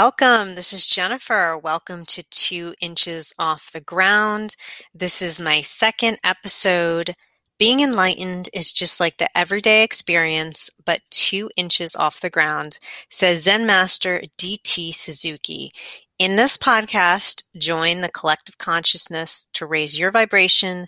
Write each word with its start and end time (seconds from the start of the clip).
Welcome. 0.00 0.54
This 0.54 0.72
is 0.72 0.86
Jennifer. 0.86 1.58
Welcome 1.58 2.04
to 2.04 2.22
Two 2.30 2.72
Inches 2.80 3.34
Off 3.36 3.72
the 3.72 3.80
Ground. 3.80 4.54
This 4.94 5.20
is 5.20 5.40
my 5.40 5.60
second 5.60 6.20
episode. 6.22 7.16
Being 7.58 7.80
enlightened 7.80 8.48
is 8.54 8.70
just 8.70 9.00
like 9.00 9.16
the 9.16 9.28
everyday 9.36 9.82
experience, 9.82 10.70
but 10.86 11.00
two 11.10 11.50
inches 11.56 11.96
off 11.96 12.20
the 12.20 12.30
ground, 12.30 12.78
says 13.10 13.42
Zen 13.42 13.66
Master 13.66 14.22
DT 14.38 14.94
Suzuki. 14.94 15.72
In 16.20 16.36
this 16.36 16.56
podcast, 16.56 17.42
join 17.56 18.00
the 18.00 18.08
collective 18.08 18.56
consciousness 18.56 19.48
to 19.54 19.66
raise 19.66 19.98
your 19.98 20.12
vibration 20.12 20.86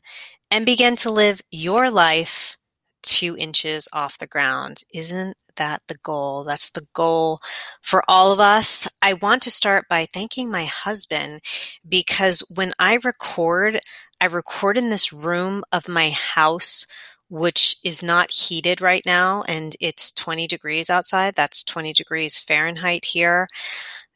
and 0.53 0.65
begin 0.65 0.95
to 0.95 1.11
live 1.11 1.41
your 1.51 1.91
life 1.91 2.57
two 3.03 3.37
inches 3.37 3.89
off 3.93 4.19
the 4.19 4.27
ground. 4.27 4.83
Isn't 4.93 5.37
that 5.57 5.83
the 5.89 5.99
goal? 6.03 6.45
That's 6.45 6.71
the 6.71 6.87
goal 6.95 7.41
for 7.83 8.03
all 8.09 8.33
of 8.33 8.41
us. 8.41 8.89
I 9.03 9.15
want 9.15 9.43
to 9.43 9.51
start 9.51 9.87
by 9.89 10.07
thanking 10.07 10.51
my 10.51 10.65
husband 10.65 11.41
because 11.89 12.41
when 12.55 12.73
I 12.79 12.99
record, 13.05 13.81
I 14.21 14.27
record 14.27 14.77
in 14.77 14.91
this 14.91 15.13
room 15.13 15.63
of 15.73 15.89
my 15.89 16.11
house 16.11 16.87
which 17.31 17.77
is 17.85 18.03
not 18.03 18.33
heated 18.33 18.81
right 18.81 19.03
now 19.07 19.43
and 19.47 19.77
it's 19.81 20.11
20 20.13 20.49
degrees 20.49 20.91
outside. 20.91 21.35
That's 21.37 21.63
20 21.63 21.93
degrees 21.93 22.41
Fahrenheit 22.41 23.05
here. 23.05 23.47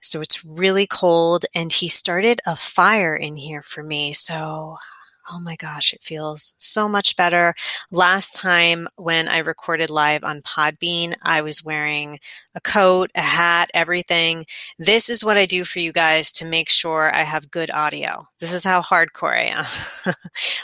So 0.03 0.21
it's 0.21 0.45
really 0.45 0.87
cold 0.87 1.47
and 1.55 1.73
he 1.73 1.89
started 1.89 2.41
a 2.45 2.57
fire 2.57 3.15
in 3.15 3.37
here 3.37 3.63
for 3.63 3.83
me. 3.83 4.13
So 4.13 4.77
Oh 5.31 5.41
my 5.41 5.57
gosh, 5.57 5.95
it 5.95 6.03
feels 6.03 6.55
so 6.59 6.87
much 6.87 7.17
better. 7.17 7.55
Last 7.91 8.35
time 8.35 8.89
when 8.97 9.27
I 9.27 9.39
recorded 9.39 9.89
live 9.89 10.23
on 10.23 10.43
Podbean, 10.43 11.15
I 11.23 11.41
was 11.41 11.65
wearing 11.65 12.19
a 12.55 12.61
coat, 12.61 13.11
a 13.15 13.23
hat, 13.23 13.71
everything. 13.73 14.45
This 14.79 15.09
is 15.09 15.25
what 15.25 15.39
I 15.39 15.47
do 15.47 15.65
for 15.65 15.79
you 15.79 15.93
guys 15.93 16.31
to 16.33 16.45
make 16.45 16.69
sure 16.69 17.15
I 17.15 17.23
have 17.23 17.51
good 17.51 17.71
audio. 17.71 18.29
This 18.39 18.53
is 18.53 18.65
how 18.65 18.83
hardcore 18.83 19.35
I 19.35 19.45
am. 19.45 19.65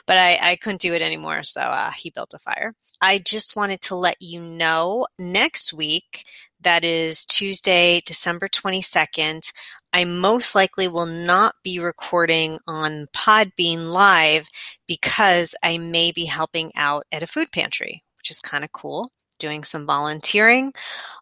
but 0.07 0.19
I, 0.19 0.39
I, 0.43 0.57
couldn't 0.57 0.83
do 0.83 0.93
it 0.93 1.01
anymore, 1.01 1.43
so 1.43 1.63
uh, 1.63 1.91
he 1.93 2.11
built 2.11 2.35
a 2.35 2.39
fire. 2.39 2.75
I 3.01 3.19
just 3.19 3.57
wanted 3.57 3.81
to 3.83 3.97
let 3.97 4.21
you 4.21 4.43
know 4.43 5.07
next 5.19 5.73
week, 5.73 6.25
that 6.61 6.85
is 6.85 7.25
Tuesday, 7.25 8.03
December 8.05 8.47
22nd, 8.47 9.51
I 9.93 10.05
most 10.05 10.55
likely 10.55 10.87
will 10.89 11.07
not 11.07 11.55
be 11.65 11.79
recording 11.81 12.59
on 12.67 13.09
Podbean 13.13 13.93
Live 13.93 14.49
because 14.87 15.55
I 15.63 15.79
may 15.79 16.13
be 16.13 16.27
helping 16.27 16.71
out 16.77 17.05
at 17.11 17.23
a 17.23 17.27
food 17.27 17.51
pantry, 17.53 18.05
which 18.19 18.31
is 18.31 18.41
kind 18.41 18.63
of 18.65 18.73
cool, 18.73 19.11
doing 19.39 19.65
some 19.65 19.87
volunteering. 19.87 20.73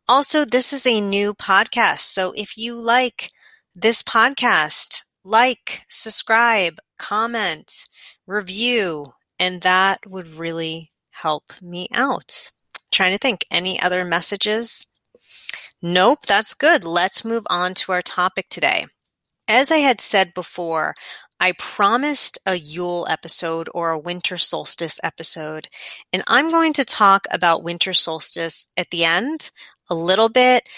Also, 0.07 0.45
this 0.45 0.73
is 0.73 0.87
a 0.87 1.01
new 1.01 1.35
podcast. 1.35 2.01
So 2.01 2.33
if 2.37 2.59
you 2.59 2.75
like 2.75 3.31
this 3.75 4.03
podcast, 4.03 5.03
like, 5.25 5.85
subscribe, 5.89 6.79
comment, 6.99 7.87
review, 8.27 9.07
and 9.39 9.63
that 9.63 10.01
would 10.07 10.27
really 10.29 10.93
help 11.11 11.53
me 11.63 11.89
out. 11.95 12.53
Trying 12.91 13.13
to 13.13 13.19
think 13.19 13.47
any 13.51 13.81
other 13.81 14.05
messages 14.05 14.87
Nope, 15.83 16.27
that's 16.27 16.55
good. 16.55 16.85
Let's 16.85 17.25
move 17.25 17.45
on 17.49 17.75
to 17.75 17.93
our 17.93 18.03
topic 18.03 18.49
today. 18.49 18.87
As 19.47 19.71
I 19.71 19.77
had 19.77 20.01
said 20.01 20.35
before, 20.35 20.95
I 21.41 21.53
promised 21.53 22.37
a 22.47 22.57
Yule 22.57 23.07
episode 23.09 23.69
or 23.73 23.91
a 23.91 23.99
winter 23.99 24.37
solstice 24.37 24.99
episode, 25.05 25.69
and 26.13 26.25
I'm 26.27 26.51
going 26.51 26.73
to 26.75 26.85
talk 26.85 27.27
about 27.33 27.63
winter 27.63 27.93
solstice 27.93 28.67
at 28.77 28.91
the 28.91 29.05
end 29.05 29.51
a 29.89 29.95
little 29.95 30.29
bit, 30.29 30.69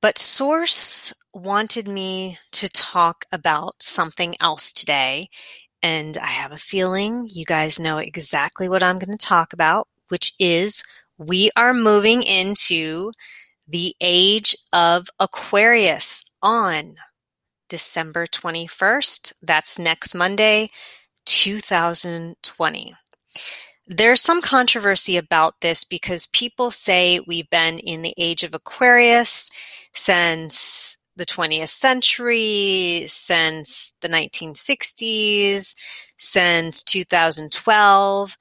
but 0.00 0.18
Source 0.18 1.12
wanted 1.34 1.86
me 1.86 2.38
to 2.52 2.68
talk 2.70 3.26
about 3.30 3.74
something 3.82 4.34
else 4.40 4.72
today, 4.72 5.28
and 5.82 6.16
I 6.16 6.28
have 6.28 6.52
a 6.52 6.58
feeling 6.58 7.28
you 7.30 7.44
guys 7.44 7.78
know 7.78 7.98
exactly 7.98 8.68
what 8.68 8.82
I'm 8.82 8.98
going 8.98 9.16
to 9.16 9.26
talk 9.26 9.52
about, 9.52 9.88
which 10.08 10.32
is 10.38 10.82
we 11.18 11.50
are 11.54 11.74
moving 11.74 12.22
into 12.22 13.10
the 13.68 13.94
Age 14.00 14.56
of 14.72 15.08
Aquarius 15.18 16.24
on 16.42 16.96
December 17.68 18.26
21st. 18.26 19.32
That's 19.42 19.78
next 19.78 20.14
Monday, 20.14 20.68
2020. 21.26 22.94
There's 23.88 24.20
some 24.20 24.42
controversy 24.42 25.16
about 25.16 25.60
this 25.60 25.84
because 25.84 26.26
people 26.26 26.70
say 26.70 27.20
we've 27.26 27.50
been 27.50 27.78
in 27.78 28.02
the 28.02 28.14
age 28.18 28.42
of 28.42 28.54
Aquarius 28.54 29.50
since 29.94 30.98
the 31.16 31.24
20th 31.24 31.68
century, 31.68 33.04
since 33.06 33.94
the 34.00 34.08
1960s, 34.08 35.74
since 36.18 36.82
2012. 36.82 38.36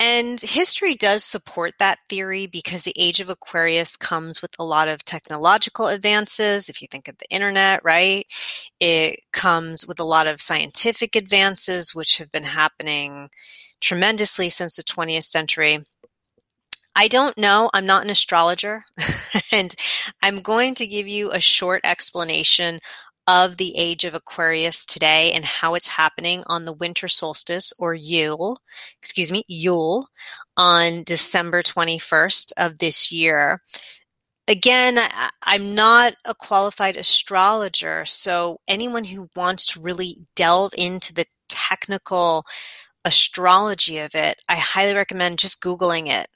And 0.00 0.40
history 0.40 0.94
does 0.94 1.22
support 1.22 1.74
that 1.78 1.98
theory 2.08 2.46
because 2.46 2.82
the 2.82 2.94
age 2.96 3.20
of 3.20 3.28
Aquarius 3.28 3.96
comes 3.96 4.42
with 4.42 4.50
a 4.58 4.64
lot 4.64 4.88
of 4.88 5.04
technological 5.04 5.86
advances. 5.86 6.68
If 6.68 6.82
you 6.82 6.88
think 6.90 7.06
of 7.06 7.16
the 7.18 7.30
internet, 7.30 7.84
right? 7.84 8.26
It 8.80 9.16
comes 9.32 9.86
with 9.86 10.00
a 10.00 10.04
lot 10.04 10.26
of 10.26 10.40
scientific 10.40 11.14
advances, 11.14 11.94
which 11.94 12.18
have 12.18 12.32
been 12.32 12.44
happening 12.44 13.28
tremendously 13.80 14.48
since 14.48 14.76
the 14.76 14.82
20th 14.82 15.24
century. 15.24 15.78
I 16.96 17.08
don't 17.08 17.36
know. 17.38 17.70
I'm 17.72 17.86
not 17.86 18.04
an 18.04 18.10
astrologer. 18.10 18.84
and 19.52 19.74
I'm 20.22 20.40
going 20.40 20.74
to 20.76 20.86
give 20.86 21.06
you 21.06 21.30
a 21.30 21.40
short 21.40 21.82
explanation 21.84 22.80
of 23.26 23.56
the 23.56 23.76
age 23.76 24.04
of 24.04 24.14
Aquarius 24.14 24.84
today 24.84 25.32
and 25.32 25.44
how 25.44 25.74
it's 25.74 25.88
happening 25.88 26.42
on 26.46 26.64
the 26.64 26.72
winter 26.72 27.08
solstice 27.08 27.72
or 27.78 27.94
Yule, 27.94 28.58
excuse 29.00 29.32
me, 29.32 29.44
Yule 29.48 30.08
on 30.56 31.02
December 31.04 31.62
21st 31.62 32.52
of 32.56 32.78
this 32.78 33.10
year. 33.10 33.62
Again, 34.46 34.98
I'm 35.42 35.74
not 35.74 36.14
a 36.26 36.34
qualified 36.34 36.96
astrologer, 36.96 38.04
so 38.04 38.60
anyone 38.68 39.04
who 39.04 39.28
wants 39.34 39.66
to 39.72 39.80
really 39.80 40.16
delve 40.36 40.74
into 40.76 41.14
the 41.14 41.24
technical 41.48 42.44
astrology 43.06 43.98
of 43.98 44.14
it, 44.14 44.42
I 44.48 44.56
highly 44.56 44.94
recommend 44.94 45.38
just 45.38 45.62
Googling 45.62 46.08
it 46.08 46.26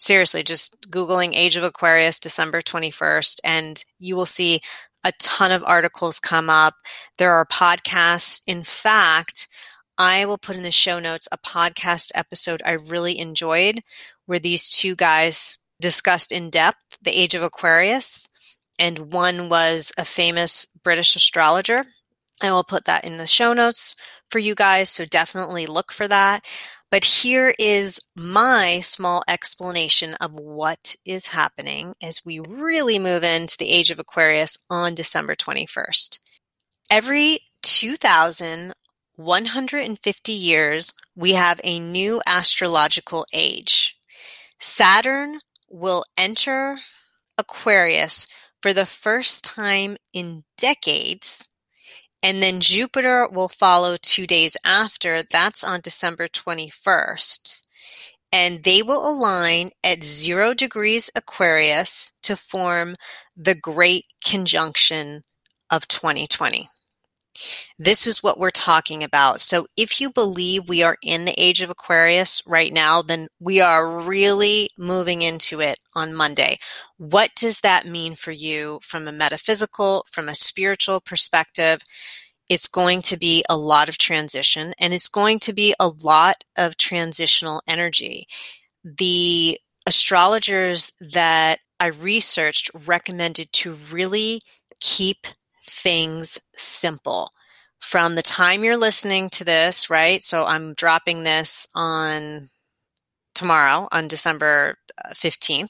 seriously, 0.00 0.42
just 0.42 0.90
Googling 0.90 1.34
Age 1.34 1.56
of 1.56 1.62
Aquarius, 1.62 2.18
December 2.18 2.62
21st, 2.62 3.40
and 3.44 3.84
you 3.98 4.16
will 4.16 4.26
see 4.26 4.60
a 5.04 5.12
ton 5.18 5.52
of 5.52 5.64
articles 5.66 6.18
come 6.18 6.50
up. 6.50 6.74
There 7.18 7.32
are 7.32 7.46
podcasts. 7.46 8.42
In 8.46 8.62
fact, 8.62 9.48
I 9.98 10.24
will 10.24 10.38
put 10.38 10.56
in 10.56 10.62
the 10.62 10.70
show 10.70 10.98
notes 10.98 11.28
a 11.30 11.38
podcast 11.38 12.12
episode 12.14 12.62
I 12.64 12.72
really 12.72 13.18
enjoyed 13.18 13.82
where 14.26 14.38
these 14.38 14.68
two 14.68 14.94
guys 14.94 15.58
discussed 15.80 16.32
in 16.32 16.50
depth 16.50 16.98
the 17.02 17.10
age 17.10 17.34
of 17.34 17.42
Aquarius. 17.42 18.28
And 18.78 19.12
one 19.12 19.48
was 19.50 19.92
a 19.98 20.04
famous 20.04 20.66
British 20.82 21.16
astrologer. 21.16 21.84
I 22.42 22.52
will 22.52 22.64
put 22.64 22.84
that 22.84 23.04
in 23.04 23.18
the 23.18 23.26
show 23.26 23.52
notes 23.52 23.96
for 24.30 24.38
you 24.38 24.54
guys. 24.54 24.88
So 24.88 25.04
definitely 25.04 25.66
look 25.66 25.92
for 25.92 26.08
that. 26.08 26.50
But 26.90 27.04
here 27.04 27.54
is 27.56 28.00
my 28.16 28.80
small 28.82 29.22
explanation 29.28 30.14
of 30.14 30.34
what 30.34 30.96
is 31.04 31.28
happening 31.28 31.94
as 32.02 32.24
we 32.24 32.40
really 32.40 32.98
move 32.98 33.22
into 33.22 33.56
the 33.56 33.70
age 33.70 33.92
of 33.92 34.00
Aquarius 34.00 34.58
on 34.68 34.96
December 34.96 35.36
21st. 35.36 36.18
Every 36.90 37.38
2,150 37.62 40.32
years, 40.32 40.92
we 41.14 41.34
have 41.34 41.60
a 41.62 41.78
new 41.78 42.20
astrological 42.26 43.24
age. 43.32 43.92
Saturn 44.58 45.38
will 45.68 46.02
enter 46.18 46.76
Aquarius 47.38 48.26
for 48.60 48.72
the 48.72 48.86
first 48.86 49.44
time 49.44 49.96
in 50.12 50.42
decades 50.58 51.48
and 52.22 52.42
then 52.42 52.60
Jupiter 52.60 53.28
will 53.30 53.48
follow 53.48 53.96
two 54.00 54.26
days 54.26 54.56
after. 54.64 55.22
That's 55.22 55.64
on 55.64 55.80
December 55.82 56.28
21st. 56.28 57.66
And 58.32 58.62
they 58.62 58.82
will 58.82 59.08
align 59.08 59.70
at 59.82 60.02
zero 60.04 60.54
degrees 60.54 61.10
Aquarius 61.16 62.12
to 62.22 62.36
form 62.36 62.94
the 63.36 63.54
Great 63.54 64.06
Conjunction 64.24 65.22
of 65.70 65.88
2020. 65.88 66.68
This 67.78 68.06
is 68.06 68.22
what 68.22 68.38
we're 68.38 68.50
talking 68.50 69.02
about. 69.02 69.40
So 69.40 69.66
if 69.76 70.00
you 70.00 70.10
believe 70.12 70.68
we 70.68 70.82
are 70.82 70.96
in 71.02 71.24
the 71.24 71.38
age 71.38 71.62
of 71.62 71.70
Aquarius 71.70 72.42
right 72.46 72.72
now, 72.72 73.02
then 73.02 73.28
we 73.38 73.60
are 73.60 74.02
really 74.02 74.68
moving 74.78 75.22
into 75.22 75.60
it 75.60 75.78
on 75.94 76.14
Monday. 76.14 76.58
What 76.98 77.30
does 77.36 77.60
that 77.60 77.86
mean 77.86 78.14
for 78.14 78.32
you 78.32 78.80
from 78.82 79.08
a 79.08 79.12
metaphysical, 79.12 80.04
from 80.10 80.28
a 80.28 80.34
spiritual 80.34 81.00
perspective? 81.00 81.80
It's 82.48 82.68
going 82.68 83.02
to 83.02 83.16
be 83.16 83.44
a 83.48 83.56
lot 83.56 83.88
of 83.88 83.96
transition 83.96 84.74
and 84.80 84.92
it's 84.92 85.08
going 85.08 85.38
to 85.40 85.52
be 85.52 85.74
a 85.78 85.90
lot 86.02 86.42
of 86.58 86.76
transitional 86.76 87.62
energy. 87.68 88.26
The 88.84 89.58
astrologers 89.86 90.92
that 91.00 91.60
I 91.78 91.86
researched 91.86 92.70
recommended 92.86 93.52
to 93.52 93.74
really 93.90 94.40
keep 94.80 95.26
things 95.70 96.40
simple. 96.54 97.30
From 97.80 98.14
the 98.14 98.22
time 98.22 98.62
you're 98.62 98.76
listening 98.76 99.30
to 99.30 99.44
this, 99.44 99.88
right? 99.88 100.22
So 100.22 100.44
I'm 100.44 100.74
dropping 100.74 101.22
this 101.22 101.66
on 101.74 102.50
tomorrow 103.34 103.88
on 103.90 104.08
December 104.08 104.76
15th. 105.14 105.64
Uh, 105.64 105.66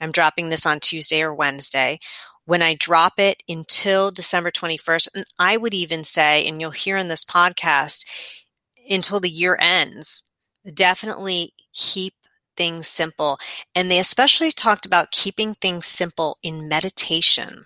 I'm 0.00 0.12
dropping 0.12 0.50
this 0.50 0.66
on 0.66 0.80
Tuesday 0.80 1.22
or 1.22 1.34
Wednesday. 1.34 1.98
When 2.44 2.62
I 2.62 2.74
drop 2.74 3.18
it 3.18 3.42
until 3.48 4.10
December 4.10 4.50
21st, 4.50 5.08
and 5.14 5.24
I 5.38 5.56
would 5.56 5.74
even 5.74 6.04
say, 6.04 6.46
and 6.46 6.60
you'll 6.60 6.70
hear 6.70 6.96
in 6.96 7.08
this 7.08 7.24
podcast, 7.24 8.06
until 8.88 9.20
the 9.20 9.30
year 9.30 9.56
ends, 9.60 10.22
definitely 10.74 11.52
keep 11.74 12.14
things 12.56 12.86
simple. 12.88 13.38
And 13.74 13.90
they 13.90 13.98
especially 13.98 14.50
talked 14.50 14.86
about 14.86 15.12
keeping 15.12 15.54
things 15.54 15.86
simple 15.86 16.38
in 16.42 16.68
meditation. 16.68 17.64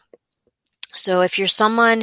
So 0.93 1.23
if 1.23 1.39
you're 1.39 1.47
someone 1.47 2.03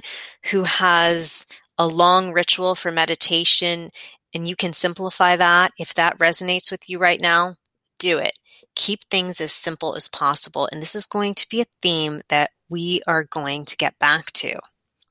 who 0.52 0.64
has 0.64 1.46
a 1.78 1.88
long 1.88 2.32
ritual 2.32 2.76
for 2.76 2.92
meditation 2.92 3.90
and 4.34 4.48
you 4.48 4.56
can 4.56 4.74
simplify 4.74 5.36
that, 5.36 5.72
if 5.78 5.94
that 5.94 6.18
resonates 6.18 6.72
with 6.72 6.90
you 6.90 7.00
right 7.00 7.22
now, 7.22 7.56
do 8.00 8.18
it. 8.18 8.34
Keep 8.76 9.02
things 9.10 9.42
as 9.42 9.52
simple 9.52 9.96
as 9.96 10.08
possible. 10.08 10.68
And 10.72 10.82
this 10.82 10.96
is 10.96 11.06
going 11.06 11.36
to 11.36 11.50
be 11.50 11.62
a 11.62 11.66
theme 11.82 12.22
that 12.30 12.52
we 12.70 13.02
are 13.08 13.24
going 13.24 13.66
to 13.66 13.78
get 13.78 13.98
back 14.00 14.32
to. 14.34 14.60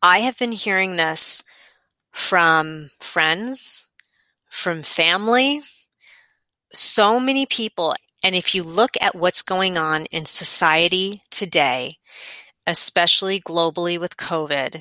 I 0.03 0.21
have 0.21 0.39
been 0.39 0.53
hearing 0.53 0.97
this 0.97 1.43
from 2.13 2.91
friends, 3.01 3.87
from 4.49 4.83
family, 4.83 5.61
so 6.73 7.19
many 7.19 7.47
people. 7.47 7.95
And 8.25 8.35
if 8.35 8.55
you 8.55 8.63
look 8.63 8.91
at 9.01 9.15
what's 9.15 9.43
going 9.43 9.79
on 9.79 10.07
in 10.07 10.25
society 10.25 11.23
today, 11.31 11.99
especially 12.69 13.41
globally 13.41 13.99
with 13.99 14.19
COVID, 14.19 14.81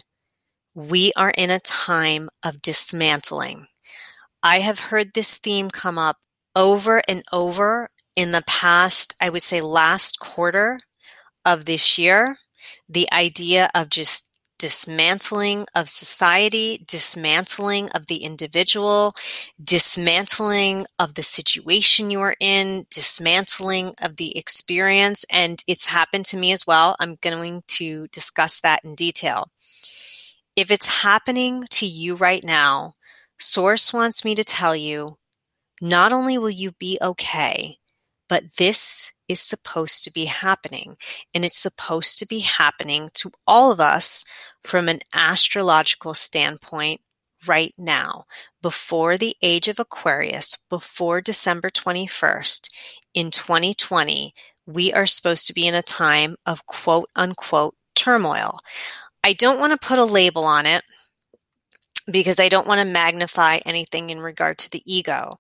we 0.76 1.14
are 1.16 1.32
in 1.36 1.50
a 1.50 1.60
time 1.62 2.30
of 2.44 2.62
dismantling. 2.62 3.66
I 4.44 4.60
have 4.60 4.80
heard 4.80 5.14
this 5.14 5.38
theme 5.38 5.72
come 5.72 5.98
up 5.98 6.18
over 6.54 7.02
and 7.08 7.24
over 7.32 7.90
in 8.16 8.32
the 8.32 8.44
past, 8.46 9.16
I 9.22 9.30
would 9.30 9.42
say 9.42 9.62
last 9.62 10.20
quarter 10.20 10.78
of 11.46 11.64
this 11.64 11.98
year, 11.98 12.38
the 12.90 13.08
idea 13.12 13.70
of 13.74 13.90
just 13.90 14.27
dismantling 14.58 15.66
of 15.76 15.90
society, 15.90 16.84
dismantling 16.88 17.90
of 17.92 18.08
the 18.08 18.18
individual, 18.18 19.14
dismantling 19.64 20.86
of 21.00 21.14
the 21.14 21.24
situation 21.24 22.10
you 22.10 22.22
are 22.22 22.36
in, 22.40 22.86
dismantling 22.90 23.94
of 24.02 24.18
the 24.18 24.38
experience. 24.38 25.26
And 25.32 25.64
it's 25.68 25.88
happened 25.88 26.26
to 26.26 26.38
me 26.38 26.52
as 26.52 26.66
well. 26.66 26.96
I'm 27.00 27.18
going 27.22 27.64
to 27.68 28.08
discuss 28.08 28.60
that 28.62 28.84
in 28.84 28.96
detail. 28.96 29.52
If 30.56 30.72
it's 30.72 31.04
happening 31.04 31.66
to 31.72 31.86
you 31.86 32.16
right 32.16 32.44
now, 32.44 32.96
Source 33.40 33.94
wants 33.94 34.26
me 34.26 34.34
to 34.36 34.44
tell 34.44 34.76
you 34.76 35.08
not 35.80 36.12
only 36.12 36.38
will 36.38 36.50
you 36.50 36.72
be 36.72 36.98
okay, 37.02 37.78
but 38.28 38.56
this 38.58 39.14
is 39.28 39.40
supposed 39.40 40.04
to 40.04 40.12
be 40.12 40.26
happening. 40.26 40.96
And 41.34 41.46
it's 41.46 41.58
supposed 41.58 42.20
to 42.20 42.26
be 42.26 42.40
happening 42.40 43.10
to 43.16 43.32
all 43.46 43.72
of 43.72 43.80
us 43.80 44.26
from 44.64 44.90
an 44.90 45.00
astrological 45.14 46.14
standpoint 46.14 47.02
right 47.46 47.74
now, 47.78 48.26
before 48.62 49.18
the 49.18 49.36
age 49.42 49.68
of 49.68 49.80
Aquarius, 49.80 50.58
before 50.70 51.22
December 51.22 51.70
21st 51.70 52.68
in 53.14 53.32
2020, 53.32 54.34
we 54.66 54.92
are 54.94 55.06
supposed 55.06 55.48
to 55.48 55.54
be 55.54 55.68
in 55.68 55.76
a 55.76 55.82
time 55.82 56.36
of 56.46 56.66
quote 56.66 57.10
unquote 57.16 57.76
turmoil. 57.96 58.60
I 59.24 59.34
don't 59.34 59.60
want 59.60 59.80
to 59.80 59.88
put 59.88 60.00
a 60.00 60.06
label 60.06 60.46
on 60.46 60.66
it 60.66 60.84
because 62.10 62.40
I 62.40 62.50
don't 62.50 62.68
want 62.68 62.80
to 62.80 62.86
magnify 62.86 63.60
anything 63.66 64.10
in 64.10 64.20
regard 64.20 64.58
to 64.60 64.72
the 64.72 64.82
ego. 64.86 65.32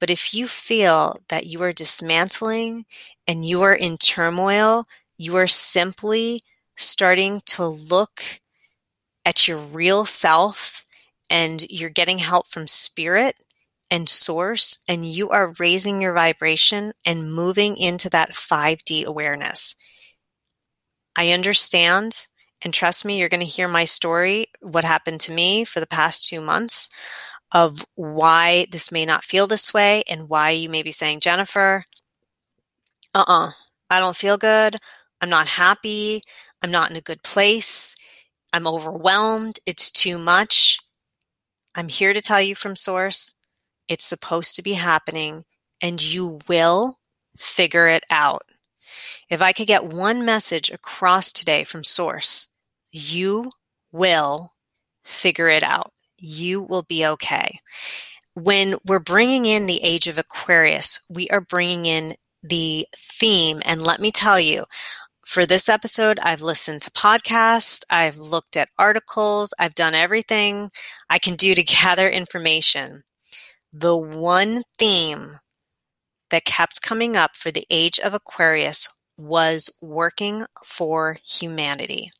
But 0.00 0.10
if 0.10 0.32
you 0.32 0.48
feel 0.48 1.18
that 1.28 1.46
you 1.46 1.62
are 1.62 1.72
dismantling 1.72 2.86
and 3.26 3.46
you 3.46 3.62
are 3.62 3.74
in 3.74 3.98
turmoil, 3.98 4.86
you 5.18 5.36
are 5.36 5.46
simply 5.46 6.40
starting 6.76 7.42
to 7.46 7.66
look 7.66 8.22
at 9.24 9.46
your 9.48 9.58
real 9.58 10.04
self 10.04 10.84
and 11.30 11.64
you're 11.70 11.90
getting 11.90 12.18
help 12.18 12.48
from 12.48 12.66
spirit 12.66 13.36
and 13.90 14.08
source 14.08 14.82
and 14.88 15.06
you 15.06 15.30
are 15.30 15.54
raising 15.58 16.00
your 16.00 16.14
vibration 16.14 16.92
and 17.04 17.32
moving 17.32 17.76
into 17.76 18.08
that 18.10 18.32
5D 18.32 19.04
awareness. 19.04 19.76
I 21.16 21.30
understand 21.30 22.26
and 22.64 22.72
trust 22.72 23.04
me, 23.04 23.18
you're 23.18 23.28
going 23.28 23.40
to 23.40 23.46
hear 23.46 23.68
my 23.68 23.84
story, 23.84 24.46
what 24.60 24.84
happened 24.84 25.20
to 25.22 25.32
me 25.32 25.64
for 25.64 25.80
the 25.80 25.86
past 25.86 26.26
two 26.26 26.40
months 26.40 26.88
of 27.52 27.84
why 27.94 28.66
this 28.70 28.90
may 28.90 29.04
not 29.04 29.24
feel 29.24 29.46
this 29.46 29.72
way 29.72 30.02
and 30.10 30.28
why 30.28 30.50
you 30.50 30.68
may 30.68 30.82
be 30.82 30.90
saying, 30.90 31.20
Jennifer, 31.20 31.84
uh 33.14 33.24
uh-uh, 33.28 33.48
uh, 33.48 33.52
I 33.90 34.00
don't 34.00 34.16
feel 34.16 34.38
good. 34.38 34.76
I'm 35.20 35.28
not 35.30 35.46
happy. 35.46 36.22
I'm 36.62 36.70
not 36.70 36.90
in 36.90 36.96
a 36.96 37.02
good 37.02 37.22
place. 37.22 37.94
I'm 38.52 38.66
overwhelmed. 38.66 39.60
It's 39.66 39.90
too 39.90 40.18
much. 40.18 40.78
I'm 41.76 41.88
here 41.88 42.12
to 42.12 42.20
tell 42.20 42.40
you 42.40 42.54
from 42.54 42.76
source, 42.76 43.34
it's 43.88 44.04
supposed 44.04 44.54
to 44.56 44.62
be 44.62 44.72
happening 44.72 45.44
and 45.80 46.02
you 46.02 46.38
will 46.48 46.98
figure 47.36 47.88
it 47.88 48.04
out. 48.10 48.42
If 49.30 49.42
I 49.42 49.52
could 49.52 49.66
get 49.66 49.84
one 49.84 50.24
message 50.24 50.70
across 50.70 51.32
today 51.32 51.64
from 51.64 51.84
source, 51.84 52.48
you 52.94 53.50
will 53.92 54.52
figure 55.04 55.48
it 55.48 55.62
out. 55.62 55.92
You 56.18 56.62
will 56.62 56.82
be 56.82 57.04
okay. 57.04 57.58
When 58.34 58.76
we're 58.86 59.00
bringing 59.00 59.44
in 59.44 59.66
the 59.66 59.82
age 59.82 60.06
of 60.06 60.16
Aquarius, 60.16 61.00
we 61.10 61.28
are 61.28 61.40
bringing 61.40 61.86
in 61.86 62.14
the 62.42 62.86
theme. 62.96 63.60
And 63.64 63.82
let 63.82 64.00
me 64.00 64.10
tell 64.10 64.38
you, 64.38 64.64
for 65.26 65.44
this 65.44 65.68
episode, 65.68 66.18
I've 66.22 66.42
listened 66.42 66.82
to 66.82 66.90
podcasts, 66.90 67.82
I've 67.90 68.16
looked 68.16 68.56
at 68.56 68.68
articles, 68.78 69.52
I've 69.58 69.74
done 69.74 69.94
everything 69.94 70.70
I 71.10 71.18
can 71.18 71.34
do 71.34 71.54
to 71.54 71.62
gather 71.82 72.08
information. 72.08 73.02
The 73.72 73.96
one 73.96 74.62
theme 74.78 75.38
that 76.30 76.44
kept 76.44 76.82
coming 76.82 77.16
up 77.16 77.34
for 77.34 77.50
the 77.50 77.66
age 77.70 77.98
of 77.98 78.14
Aquarius 78.14 78.88
was 79.16 79.70
working 79.80 80.44
for 80.64 81.18
humanity. 81.24 82.10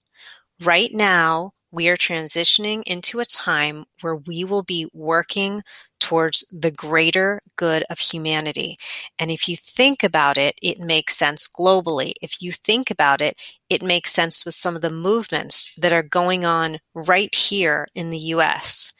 Right 0.64 0.90
now, 0.92 1.52
we 1.70 1.88
are 1.88 1.96
transitioning 1.96 2.82
into 2.86 3.20
a 3.20 3.24
time 3.24 3.84
where 4.00 4.16
we 4.16 4.44
will 4.44 4.62
be 4.62 4.88
working 4.94 5.62
towards 5.98 6.44
the 6.52 6.70
greater 6.70 7.42
good 7.56 7.84
of 7.90 7.98
humanity. 7.98 8.78
And 9.18 9.30
if 9.30 9.48
you 9.48 9.56
think 9.56 10.02
about 10.04 10.38
it, 10.38 10.54
it 10.62 10.78
makes 10.78 11.16
sense 11.16 11.48
globally. 11.48 12.12
If 12.22 12.40
you 12.40 12.52
think 12.52 12.90
about 12.90 13.20
it, 13.20 13.36
it 13.68 13.82
makes 13.82 14.12
sense 14.12 14.44
with 14.44 14.54
some 14.54 14.76
of 14.76 14.82
the 14.82 14.90
movements 14.90 15.74
that 15.76 15.92
are 15.92 16.02
going 16.02 16.44
on 16.44 16.78
right 16.94 17.34
here 17.34 17.86
in 17.94 18.10
the 18.10 18.18
US. 18.18 18.92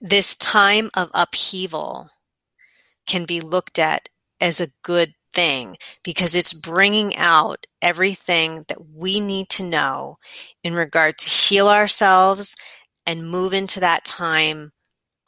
This 0.00 0.36
time 0.36 0.90
of 0.94 1.10
upheaval 1.14 2.10
can 3.06 3.24
be 3.24 3.40
looked 3.40 3.78
at 3.78 4.08
as 4.40 4.60
a 4.60 4.72
good 4.82 5.14
thing 5.38 5.76
because 6.02 6.34
it's 6.34 6.52
bringing 6.52 7.16
out 7.16 7.64
everything 7.80 8.64
that 8.66 8.78
we 8.92 9.20
need 9.20 9.48
to 9.48 9.62
know 9.62 10.18
in 10.64 10.74
regard 10.74 11.16
to 11.16 11.30
heal 11.30 11.68
ourselves 11.68 12.56
and 13.06 13.30
move 13.30 13.52
into 13.52 13.78
that 13.78 14.04
time 14.04 14.72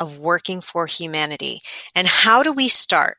of 0.00 0.19
working 0.19 0.61
for 0.61 0.87
humanity. 0.87 1.61
And 1.95 2.09
how 2.09 2.43
do 2.43 2.52
we 2.52 2.67
start? 2.67 3.19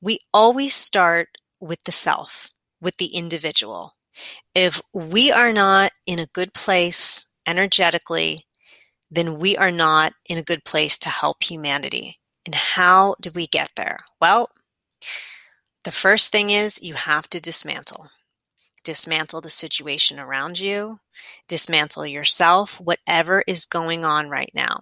We 0.00 0.18
always 0.34 0.74
start 0.74 1.28
with 1.60 1.84
the 1.84 1.92
self, 1.92 2.48
with 2.80 2.96
the 2.96 3.14
individual. 3.14 3.92
If 4.56 4.80
we 4.92 5.30
are 5.30 5.52
not 5.52 5.92
in 6.04 6.18
a 6.18 6.26
good 6.34 6.52
place 6.52 7.26
energetically, 7.46 8.40
then 9.08 9.38
we 9.38 9.56
are 9.56 9.70
not 9.70 10.14
in 10.28 10.36
a 10.36 10.42
good 10.42 10.64
place 10.64 10.98
to 10.98 11.10
help 11.10 11.44
humanity. 11.44 12.18
And 12.44 12.56
how 12.56 13.14
do 13.20 13.30
we 13.32 13.46
get 13.46 13.70
there? 13.76 13.98
Well, 14.20 14.50
the 15.86 15.92
first 15.92 16.32
thing 16.32 16.50
is 16.50 16.82
you 16.82 16.94
have 16.94 17.30
to 17.30 17.40
dismantle. 17.40 18.08
Dismantle 18.82 19.40
the 19.40 19.48
situation 19.48 20.18
around 20.18 20.58
you, 20.58 20.98
dismantle 21.46 22.06
yourself, 22.06 22.80
whatever 22.80 23.44
is 23.46 23.66
going 23.66 24.04
on 24.04 24.28
right 24.28 24.50
now. 24.52 24.80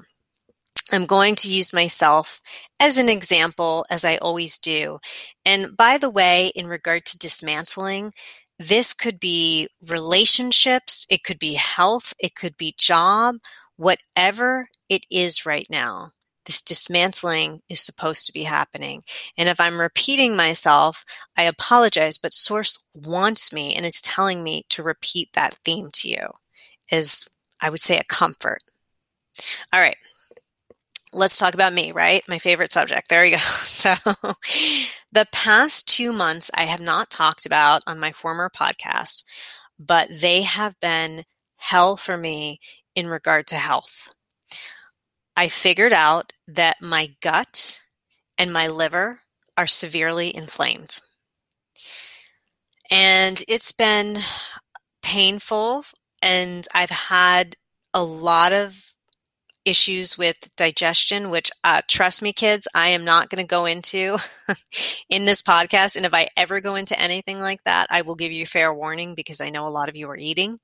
I'm 0.90 1.04
going 1.04 1.34
to 1.36 1.50
use 1.50 1.74
myself 1.74 2.40
as 2.80 2.96
an 2.96 3.10
example, 3.10 3.84
as 3.90 4.06
I 4.06 4.16
always 4.16 4.58
do. 4.58 4.98
And 5.44 5.76
by 5.76 5.98
the 5.98 6.08
way, 6.08 6.52
in 6.54 6.68
regard 6.68 7.04
to 7.04 7.18
dismantling, 7.18 8.14
this 8.58 8.94
could 8.94 9.20
be 9.20 9.68
relationships, 9.86 11.06
it 11.10 11.22
could 11.22 11.38
be 11.38 11.52
health, 11.52 12.14
it 12.18 12.34
could 12.34 12.56
be 12.56 12.74
job, 12.78 13.36
whatever 13.76 14.68
it 14.88 15.04
is 15.10 15.44
right 15.44 15.66
now 15.68 16.12
this 16.46 16.62
dismantling 16.62 17.60
is 17.68 17.80
supposed 17.80 18.26
to 18.26 18.32
be 18.32 18.44
happening. 18.44 19.02
And 19.36 19.48
if 19.48 19.60
I'm 19.60 19.80
repeating 19.80 20.36
myself, 20.36 21.04
I 21.36 21.44
apologize, 21.44 22.18
but 22.18 22.34
source 22.34 22.78
wants 22.94 23.52
me 23.52 23.74
and 23.74 23.86
is 23.86 24.02
telling 24.02 24.42
me 24.42 24.64
to 24.70 24.82
repeat 24.82 25.30
that 25.34 25.54
theme 25.64 25.88
to 25.94 26.08
you. 26.08 26.26
is, 26.90 27.26
I 27.60 27.70
would 27.70 27.80
say, 27.80 27.98
a 27.98 28.04
comfort. 28.04 28.60
All 29.72 29.80
right. 29.80 29.96
Let's 31.12 31.38
talk 31.38 31.54
about 31.54 31.72
me, 31.72 31.92
right? 31.92 32.22
My 32.28 32.38
favorite 32.38 32.72
subject. 32.72 33.08
There 33.08 33.24
you 33.24 33.32
go. 33.32 33.42
So, 33.74 33.94
the 35.12 35.26
past 35.32 35.88
two 35.88 36.12
months 36.12 36.50
I 36.54 36.64
have 36.64 36.80
not 36.80 37.10
talked 37.10 37.44
about 37.46 37.82
on 37.86 38.00
my 38.00 38.12
former 38.12 38.50
podcast, 38.50 39.24
but 39.78 40.08
they 40.10 40.42
have 40.42 40.78
been 40.80 41.22
hell 41.56 41.96
for 41.96 42.16
me 42.16 42.60
in 42.94 43.06
regard 43.06 43.46
to 43.48 43.56
health. 43.56 44.10
I 45.36 45.48
figured 45.48 45.92
out 45.92 46.32
that 46.48 46.76
my 46.80 47.10
gut 47.20 47.80
and 48.38 48.52
my 48.52 48.68
liver 48.68 49.20
are 49.56 49.66
severely 49.66 50.34
inflamed. 50.34 51.00
And 52.90 53.42
it's 53.48 53.72
been 53.72 54.18
painful, 55.02 55.84
and 56.22 56.66
I've 56.74 56.90
had 56.90 57.56
a 57.92 58.02
lot 58.02 58.52
of 58.52 58.94
issues 59.64 60.18
with 60.18 60.36
digestion, 60.56 61.30
which, 61.30 61.50
uh, 61.62 61.80
trust 61.88 62.20
me, 62.20 62.32
kids, 62.32 62.68
I 62.74 62.88
am 62.88 63.04
not 63.04 63.30
going 63.30 63.42
to 63.42 63.48
go 63.48 63.64
into 63.64 64.18
in 65.08 65.24
this 65.24 65.42
podcast. 65.42 65.96
And 65.96 66.04
if 66.04 66.12
I 66.12 66.28
ever 66.36 66.60
go 66.60 66.74
into 66.74 66.98
anything 67.00 67.40
like 67.40 67.62
that, 67.64 67.86
I 67.90 68.02
will 68.02 68.14
give 68.14 68.32
you 68.32 68.46
fair 68.46 68.72
warning 68.74 69.14
because 69.14 69.40
I 69.40 69.50
know 69.50 69.66
a 69.66 69.70
lot 69.70 69.88
of 69.88 69.96
you 69.96 70.08
are 70.10 70.16
eating. 70.16 70.58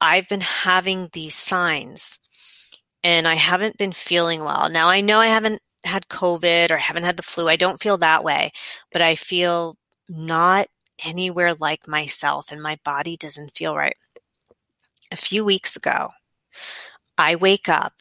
I've 0.00 0.28
been 0.28 0.42
having 0.42 1.08
these 1.12 1.34
signs 1.34 2.18
and 3.04 3.26
I 3.26 3.34
haven't 3.34 3.78
been 3.78 3.92
feeling 3.92 4.44
well. 4.44 4.68
Now 4.68 4.88
I 4.88 5.00
know 5.00 5.18
I 5.18 5.28
haven't 5.28 5.60
had 5.84 6.08
COVID 6.08 6.70
or 6.70 6.76
haven't 6.76 7.04
had 7.04 7.16
the 7.16 7.22
flu. 7.22 7.48
I 7.48 7.56
don't 7.56 7.80
feel 7.80 7.98
that 7.98 8.24
way, 8.24 8.52
but 8.92 9.02
I 9.02 9.14
feel 9.14 9.76
not 10.08 10.66
anywhere 11.04 11.54
like 11.54 11.88
myself 11.88 12.52
and 12.52 12.62
my 12.62 12.78
body 12.84 13.16
doesn't 13.16 13.56
feel 13.56 13.76
right. 13.76 13.96
A 15.10 15.16
few 15.16 15.44
weeks 15.44 15.76
ago, 15.76 16.08
I 17.18 17.34
wake 17.36 17.68
up 17.68 17.94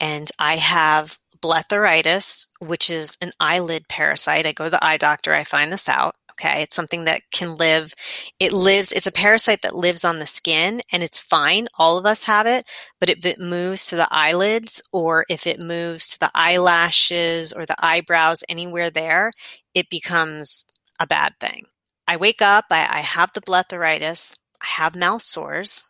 and 0.00 0.30
I 0.38 0.56
have 0.56 1.18
blepharitis, 1.40 2.48
which 2.60 2.90
is 2.90 3.18
an 3.20 3.32
eyelid 3.38 3.86
parasite. 3.88 4.46
I 4.46 4.52
go 4.52 4.64
to 4.64 4.70
the 4.70 4.84
eye 4.84 4.96
doctor, 4.96 5.34
I 5.34 5.44
find 5.44 5.72
this 5.72 5.88
out. 5.88 6.16
Okay. 6.40 6.62
It's 6.62 6.74
something 6.74 7.04
that 7.04 7.22
can 7.32 7.56
live. 7.56 7.94
It 8.40 8.52
lives, 8.52 8.92
it's 8.92 9.06
a 9.06 9.12
parasite 9.12 9.62
that 9.62 9.76
lives 9.76 10.04
on 10.04 10.18
the 10.18 10.26
skin 10.26 10.80
and 10.92 11.02
it's 11.02 11.20
fine. 11.20 11.68
All 11.78 11.96
of 11.96 12.06
us 12.06 12.24
have 12.24 12.46
it. 12.46 12.66
But 13.00 13.08
if 13.10 13.24
it 13.24 13.38
moves 13.38 13.86
to 13.88 13.96
the 13.96 14.08
eyelids 14.10 14.82
or 14.92 15.24
if 15.28 15.46
it 15.46 15.62
moves 15.62 16.08
to 16.08 16.18
the 16.18 16.30
eyelashes 16.34 17.52
or 17.52 17.66
the 17.66 17.76
eyebrows, 17.78 18.42
anywhere 18.48 18.90
there, 18.90 19.30
it 19.74 19.88
becomes 19.90 20.64
a 20.98 21.06
bad 21.06 21.34
thing. 21.40 21.64
I 22.06 22.16
wake 22.16 22.42
up, 22.42 22.66
I, 22.70 22.86
I 22.98 23.00
have 23.00 23.30
the 23.34 23.40
blepharitis, 23.40 24.36
I 24.60 24.66
have 24.66 24.94
mouth 24.96 25.22
sores, 25.22 25.88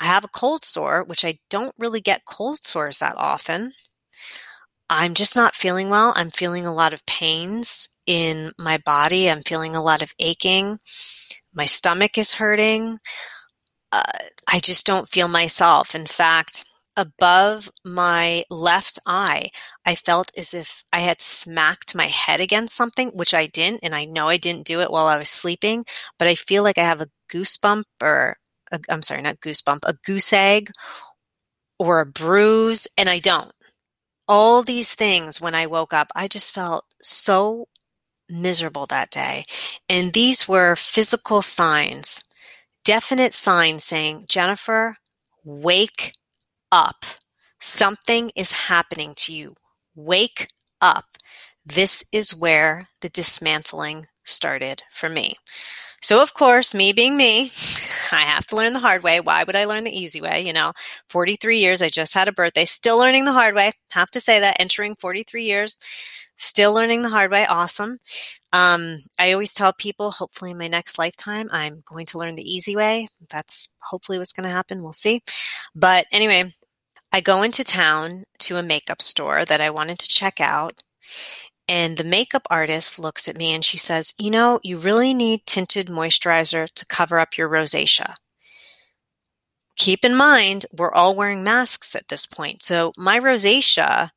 I 0.00 0.06
have 0.06 0.24
a 0.24 0.28
cold 0.28 0.64
sore, 0.64 1.04
which 1.04 1.24
I 1.24 1.38
don't 1.50 1.74
really 1.78 2.00
get 2.00 2.24
cold 2.26 2.64
sores 2.64 2.98
that 3.00 3.16
often. 3.16 3.72
I'm 4.92 5.14
just 5.14 5.36
not 5.36 5.54
feeling 5.54 5.88
well. 5.88 6.12
I'm 6.16 6.32
feeling 6.32 6.66
a 6.66 6.74
lot 6.74 6.92
of 6.92 7.06
pains 7.06 7.88
in 8.06 8.50
my 8.58 8.78
body. 8.78 9.30
I'm 9.30 9.42
feeling 9.42 9.76
a 9.76 9.82
lot 9.82 10.02
of 10.02 10.12
aching. 10.18 10.80
My 11.54 11.64
stomach 11.64 12.18
is 12.18 12.34
hurting. 12.34 12.98
Uh, 13.92 14.02
I 14.52 14.58
just 14.58 14.84
don't 14.84 15.08
feel 15.08 15.28
myself. 15.28 15.94
In 15.94 16.06
fact, 16.06 16.64
above 16.96 17.70
my 17.84 18.42
left 18.50 18.98
eye, 19.06 19.50
I 19.86 19.94
felt 19.94 20.32
as 20.36 20.54
if 20.54 20.82
I 20.92 21.00
had 21.00 21.20
smacked 21.20 21.94
my 21.94 22.06
head 22.06 22.40
against 22.40 22.74
something, 22.74 23.10
which 23.10 23.32
I 23.32 23.46
didn't. 23.46 23.84
And 23.84 23.94
I 23.94 24.06
know 24.06 24.28
I 24.28 24.38
didn't 24.38 24.66
do 24.66 24.80
it 24.80 24.90
while 24.90 25.06
I 25.06 25.18
was 25.18 25.28
sleeping, 25.28 25.84
but 26.18 26.26
I 26.26 26.34
feel 26.34 26.64
like 26.64 26.78
I 26.78 26.84
have 26.84 27.00
a 27.00 27.10
goosebump 27.32 27.84
or 28.02 28.36
i 28.72 28.78
am 28.88 29.02
sorry, 29.02 29.22
not 29.22 29.40
goosebump, 29.40 29.80
a 29.84 29.94
goose 30.04 30.32
egg 30.32 30.70
or 31.78 32.00
a 32.00 32.06
bruise. 32.06 32.88
And 32.98 33.08
I 33.08 33.20
don't 33.20 33.52
all 34.30 34.62
these 34.62 34.94
things 34.94 35.42
when 35.42 35.56
I 35.56 35.66
woke 35.66 35.92
up, 35.92 36.12
I 36.16 36.28
just 36.28 36.54
felt 36.54 36.86
so 37.02 37.66
miserable 38.30 38.86
that 38.86 39.10
day. 39.10 39.44
And 39.88 40.12
these 40.12 40.48
were 40.48 40.76
physical 40.76 41.42
signs, 41.42 42.22
definite 42.84 43.34
signs 43.34 43.84
saying, 43.84 44.26
Jennifer, 44.28 44.96
wake 45.44 46.12
up. 46.72 47.04
Something 47.60 48.30
is 48.36 48.52
happening 48.52 49.14
to 49.18 49.34
you. 49.34 49.54
Wake 49.96 50.48
up. 50.80 51.18
This 51.66 52.04
is 52.12 52.34
where 52.34 52.88
the 53.00 53.08
dismantling 53.10 54.06
started 54.24 54.82
for 54.92 55.08
me. 55.08 55.34
So, 56.02 56.22
of 56.22 56.34
course, 56.34 56.74
me 56.74 56.92
being 56.92 57.16
me, 57.16 57.50
I 58.12 58.22
have 58.22 58.46
to 58.48 58.56
learn 58.56 58.72
the 58.72 58.80
hard 58.80 59.02
way. 59.02 59.20
Why 59.20 59.44
would 59.44 59.56
I 59.56 59.66
learn 59.66 59.84
the 59.84 59.96
easy 59.98 60.20
way? 60.20 60.46
You 60.46 60.52
know, 60.52 60.72
43 61.08 61.58
years, 61.58 61.82
I 61.82 61.90
just 61.90 62.14
had 62.14 62.28
a 62.28 62.32
birthday, 62.32 62.64
still 62.64 62.98
learning 62.98 63.24
the 63.24 63.32
hard 63.32 63.54
way. 63.54 63.72
Have 63.92 64.10
to 64.12 64.20
say 64.20 64.40
that, 64.40 64.56
entering 64.58 64.96
43 64.96 65.44
years, 65.44 65.78
still 66.38 66.72
learning 66.72 67.02
the 67.02 67.10
hard 67.10 67.30
way. 67.30 67.46
Awesome. 67.46 67.98
Um, 68.52 68.98
I 69.18 69.32
always 69.32 69.52
tell 69.52 69.72
people, 69.72 70.10
hopefully 70.10 70.50
in 70.52 70.58
my 70.58 70.68
next 70.68 70.98
lifetime, 70.98 71.48
I'm 71.52 71.82
going 71.86 72.06
to 72.06 72.18
learn 72.18 72.34
the 72.34 72.50
easy 72.50 72.74
way. 72.74 73.08
That's 73.28 73.68
hopefully 73.80 74.18
what's 74.18 74.32
going 74.32 74.48
to 74.48 74.54
happen. 74.54 74.82
We'll 74.82 74.92
see. 74.92 75.22
But 75.74 76.06
anyway, 76.10 76.52
I 77.12 77.20
go 77.20 77.42
into 77.42 77.62
town 77.62 78.24
to 78.40 78.56
a 78.56 78.62
makeup 78.62 79.02
store 79.02 79.44
that 79.44 79.60
I 79.60 79.70
wanted 79.70 79.98
to 79.98 80.08
check 80.08 80.40
out. 80.40 80.82
And 81.70 81.96
the 81.96 82.04
makeup 82.04 82.48
artist 82.50 82.98
looks 82.98 83.28
at 83.28 83.38
me 83.38 83.54
and 83.54 83.64
she 83.64 83.76
says, 83.76 84.12
You 84.18 84.32
know, 84.32 84.58
you 84.64 84.76
really 84.76 85.14
need 85.14 85.46
tinted 85.46 85.86
moisturizer 85.86 86.68
to 86.68 86.86
cover 86.86 87.20
up 87.20 87.38
your 87.38 87.48
rosacea. 87.48 88.14
Keep 89.76 90.04
in 90.04 90.16
mind, 90.16 90.66
we're 90.76 90.92
all 90.92 91.14
wearing 91.14 91.44
masks 91.44 91.94
at 91.94 92.08
this 92.08 92.26
point. 92.26 92.60
So 92.60 92.90
my 92.98 93.20
rosacea 93.20 94.10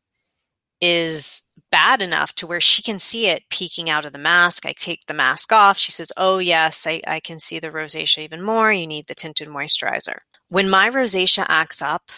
is 0.81 1.43
bad 1.69 2.01
enough 2.01 2.33
to 2.35 2.47
where 2.47 2.59
she 2.59 2.81
can 2.81 2.97
see 2.97 3.27
it 3.27 3.43
peeking 3.51 3.87
out 3.87 4.05
of 4.05 4.13
the 4.13 4.19
mask. 4.19 4.65
I 4.65 4.73
take 4.75 5.05
the 5.05 5.13
mask 5.13 5.53
off. 5.53 5.77
She 5.77 5.91
says, 5.91 6.11
Oh, 6.17 6.39
yes, 6.39 6.87
I, 6.87 7.01
I 7.05 7.19
can 7.19 7.39
see 7.39 7.59
the 7.59 7.69
rosacea 7.69 8.23
even 8.23 8.41
more. 8.41 8.73
You 8.73 8.87
need 8.87 9.05
the 9.05 9.13
tinted 9.13 9.47
moisturizer. 9.47 10.17
When 10.49 10.71
my 10.71 10.89
rosacea 10.89 11.45
acts 11.47 11.83
up, 11.83 12.09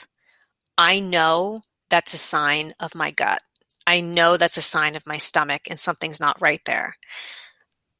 I 0.78 1.02
know 1.02 1.60
that's 1.90 2.14
a 2.14 2.18
sign 2.18 2.74
of 2.80 2.96
my 2.96 3.12
gut. 3.12 3.40
I 3.88 4.02
know 4.02 4.38
that's 4.38 4.58
a 4.58 4.62
sign 4.62 4.96
of 4.96 5.06
my 5.06 5.18
stomach 5.18 5.62
and 5.70 5.80
something's 5.80 6.20
not 6.20 6.42
right 6.42 6.62
there. 6.66 6.98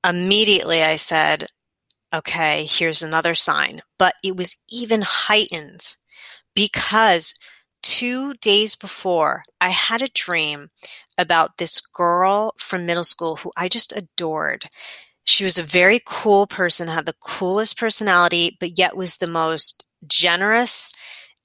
Immediately 0.08 0.84
I 0.84 0.96
said, 0.96 1.46
okay, 2.14 2.66
here's 2.66 3.04
another 3.04 3.34
sign. 3.34 3.82
But 4.00 4.16
it 4.24 4.36
was 4.36 4.58
even 4.70 5.02
heightened 5.04 5.96
because 6.56 7.34
two 7.84 8.34
days 8.36 8.76
before 8.76 9.44
I 9.62 9.70
had 9.70 10.02
a 10.02 10.10
dream 10.10 10.70
about 11.18 11.58
this 11.58 11.82
girl 11.82 12.54
from 12.58 12.86
middle 12.86 13.04
school 13.04 13.38
who 13.38 13.52
I 13.56 13.68
just 13.68 13.96
adored. 13.96 14.68
She 15.24 15.44
was 15.44 15.58
a 15.58 15.64
very 15.64 16.02
cool 16.06 16.48
person, 16.48 16.88
had 16.88 17.06
the 17.06 17.16
coolest 17.22 17.78
personality, 17.78 18.58
but 18.60 18.78
yet 18.78 18.98
was 18.98 19.18
the 19.18 19.28
most 19.28 19.86
generous 20.08 20.94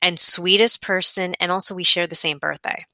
and 0.02 0.18
sweetest 0.18 0.82
person. 0.82 1.34
And 1.40 1.50
also 1.52 1.74
we 1.74 1.84
shared 1.84 2.10
the 2.10 2.16
same 2.16 2.38
birthday. 2.38 2.84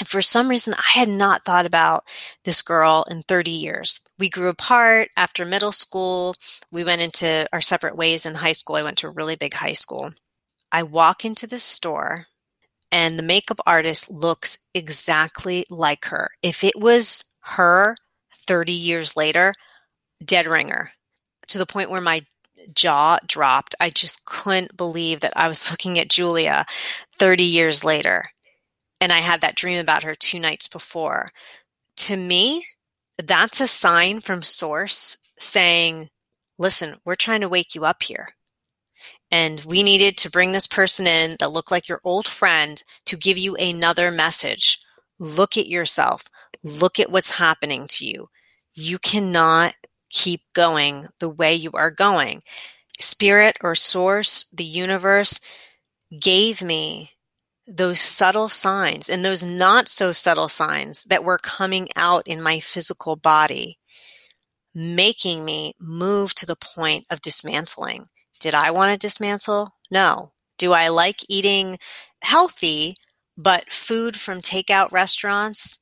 And 0.00 0.08
for 0.08 0.22
some 0.22 0.48
reason, 0.48 0.74
I 0.74 0.98
had 0.98 1.10
not 1.10 1.44
thought 1.44 1.66
about 1.66 2.08
this 2.44 2.62
girl 2.62 3.04
in 3.10 3.22
30 3.22 3.50
years. 3.50 4.00
We 4.18 4.30
grew 4.30 4.48
apart 4.48 5.10
after 5.14 5.44
middle 5.44 5.72
school. 5.72 6.34
We 6.72 6.84
went 6.84 7.02
into 7.02 7.46
our 7.52 7.60
separate 7.60 7.96
ways 7.96 8.24
in 8.24 8.34
high 8.34 8.52
school. 8.52 8.76
I 8.76 8.82
went 8.82 8.96
to 8.98 9.08
a 9.08 9.10
really 9.10 9.36
big 9.36 9.52
high 9.52 9.74
school. 9.74 10.12
I 10.72 10.84
walk 10.84 11.24
into 11.26 11.46
the 11.46 11.58
store 11.58 12.26
and 12.90 13.18
the 13.18 13.22
makeup 13.22 13.60
artist 13.66 14.10
looks 14.10 14.58
exactly 14.74 15.66
like 15.68 16.06
her. 16.06 16.30
If 16.42 16.64
it 16.64 16.74
was 16.76 17.24
her 17.42 17.94
30 18.46 18.72
years 18.72 19.16
later, 19.16 19.52
dead 20.24 20.46
ringer 20.46 20.92
to 21.48 21.58
the 21.58 21.66
point 21.66 21.90
where 21.90 22.00
my 22.00 22.24
jaw 22.74 23.18
dropped. 23.26 23.74
I 23.80 23.90
just 23.90 24.24
couldn't 24.24 24.76
believe 24.78 25.20
that 25.20 25.34
I 25.36 25.46
was 25.48 25.70
looking 25.70 25.98
at 25.98 26.08
Julia 26.08 26.64
30 27.18 27.44
years 27.44 27.84
later 27.84 28.24
and 29.00 29.12
I 29.12 29.18
had 29.18 29.40
that 29.40 29.56
dream 29.56 29.78
about 29.78 30.02
her 30.04 30.14
two 30.14 30.38
nights 30.38 30.68
before. 30.68 31.26
To 31.96 32.16
me, 32.16 32.64
that's 33.22 33.60
a 33.60 33.66
sign 33.66 34.20
from 34.20 34.42
source 34.42 35.16
saying, 35.36 36.08
listen, 36.58 36.96
we're 37.04 37.14
trying 37.14 37.40
to 37.40 37.48
wake 37.48 37.74
you 37.74 37.84
up 37.84 38.02
here. 38.02 38.28
And 39.30 39.62
we 39.66 39.82
needed 39.82 40.16
to 40.18 40.30
bring 40.30 40.52
this 40.52 40.66
person 40.66 41.06
in 41.06 41.36
that 41.38 41.52
looked 41.52 41.70
like 41.70 41.88
your 41.88 42.00
old 42.04 42.26
friend 42.26 42.82
to 43.06 43.16
give 43.16 43.38
you 43.38 43.56
another 43.56 44.10
message. 44.10 44.80
Look 45.18 45.56
at 45.56 45.68
yourself. 45.68 46.24
Look 46.64 46.98
at 46.98 47.10
what's 47.10 47.30
happening 47.30 47.86
to 47.90 48.06
you. 48.06 48.28
You 48.74 48.98
cannot 48.98 49.74
keep 50.10 50.42
going 50.52 51.06
the 51.20 51.28
way 51.28 51.54
you 51.54 51.70
are 51.74 51.90
going. 51.90 52.42
Spirit 52.98 53.56
or 53.62 53.74
source, 53.74 54.46
the 54.52 54.64
universe 54.64 55.40
gave 56.18 56.60
me 56.60 57.12
those 57.70 58.00
subtle 58.00 58.48
signs 58.48 59.08
and 59.08 59.24
those 59.24 59.44
not 59.44 59.88
so 59.88 60.12
subtle 60.12 60.48
signs 60.48 61.04
that 61.04 61.24
were 61.24 61.38
coming 61.38 61.88
out 61.94 62.26
in 62.26 62.42
my 62.42 62.58
physical 62.58 63.16
body, 63.16 63.78
making 64.74 65.44
me 65.44 65.74
move 65.80 66.34
to 66.34 66.46
the 66.46 66.56
point 66.56 67.06
of 67.10 67.20
dismantling. 67.20 68.06
Did 68.40 68.54
I 68.54 68.72
want 68.72 68.92
to 68.92 68.98
dismantle? 68.98 69.74
No. 69.90 70.32
Do 70.58 70.72
I 70.72 70.88
like 70.88 71.20
eating 71.28 71.78
healthy, 72.22 72.94
but 73.36 73.70
food 73.70 74.16
from 74.16 74.40
takeout 74.40 74.90
restaurants? 74.92 75.78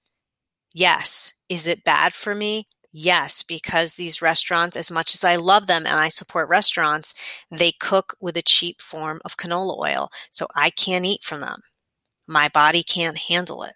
Yes. 0.75 1.35
Is 1.49 1.67
it 1.67 1.85
bad 1.85 2.13
for 2.13 2.35
me? 2.35 2.69
Yes, 2.91 3.43
because 3.43 3.95
these 3.95 4.23
restaurants, 4.23 4.77
as 4.77 4.91
much 4.91 5.15
as 5.15 5.23
I 5.23 5.37
love 5.37 5.67
them 5.67 5.85
and 5.87 5.97
I 5.97 6.09
support 6.09 6.49
restaurants, 6.49 7.15
they 7.51 7.73
cook 7.73 8.17
with 8.21 8.37
a 8.37 8.43
cheap 8.43 8.81
form 8.81 9.21
of 9.25 9.37
canola 9.37 9.79
oil. 9.79 10.11
So 10.31 10.47
I 10.55 10.71
can't 10.71 11.05
eat 11.05 11.23
from 11.23 11.41
them. 11.41 11.61
My 12.29 12.49
body 12.49 12.83
can't 12.83 13.17
handle 13.17 13.65
it. 13.65 13.73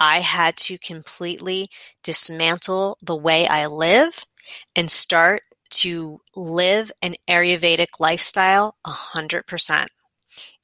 I 0.00 0.18
had 0.20 0.56
to 0.58 0.78
completely 0.78 1.68
dismantle 2.02 2.98
the 3.00 3.16
way 3.16 3.46
I 3.46 3.66
live 3.66 4.26
and 4.74 4.90
start 4.90 5.42
to 5.70 6.18
live 6.34 6.90
an 7.00 7.14
Ayurvedic 7.28 8.00
lifestyle 8.00 8.76
100%. 8.86 9.86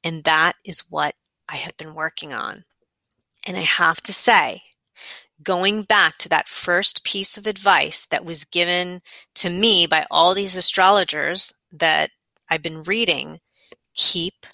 And 0.03 0.23
that 0.25 0.53
is 0.65 0.83
what 0.89 1.15
I 1.47 1.55
have 1.55 1.77
been 1.77 1.95
working 1.95 2.33
on. 2.33 2.65
And 3.47 3.55
I 3.55 3.61
have 3.61 4.01
to 4.01 4.13
say, 4.13 4.63
going 5.41 5.83
back 5.83 6.17
to 6.17 6.29
that 6.29 6.49
first 6.49 7.03
piece 7.05 7.37
of 7.37 7.47
advice 7.47 8.05
that 8.07 8.25
was 8.25 8.43
given 8.43 9.01
to 9.35 9.49
me 9.49 9.87
by 9.87 10.05
all 10.11 10.33
these 10.33 10.57
astrologers 10.57 11.53
that 11.71 12.09
I've 12.49 12.63
been 12.63 12.81
reading, 12.81 13.39
keep 13.93 14.45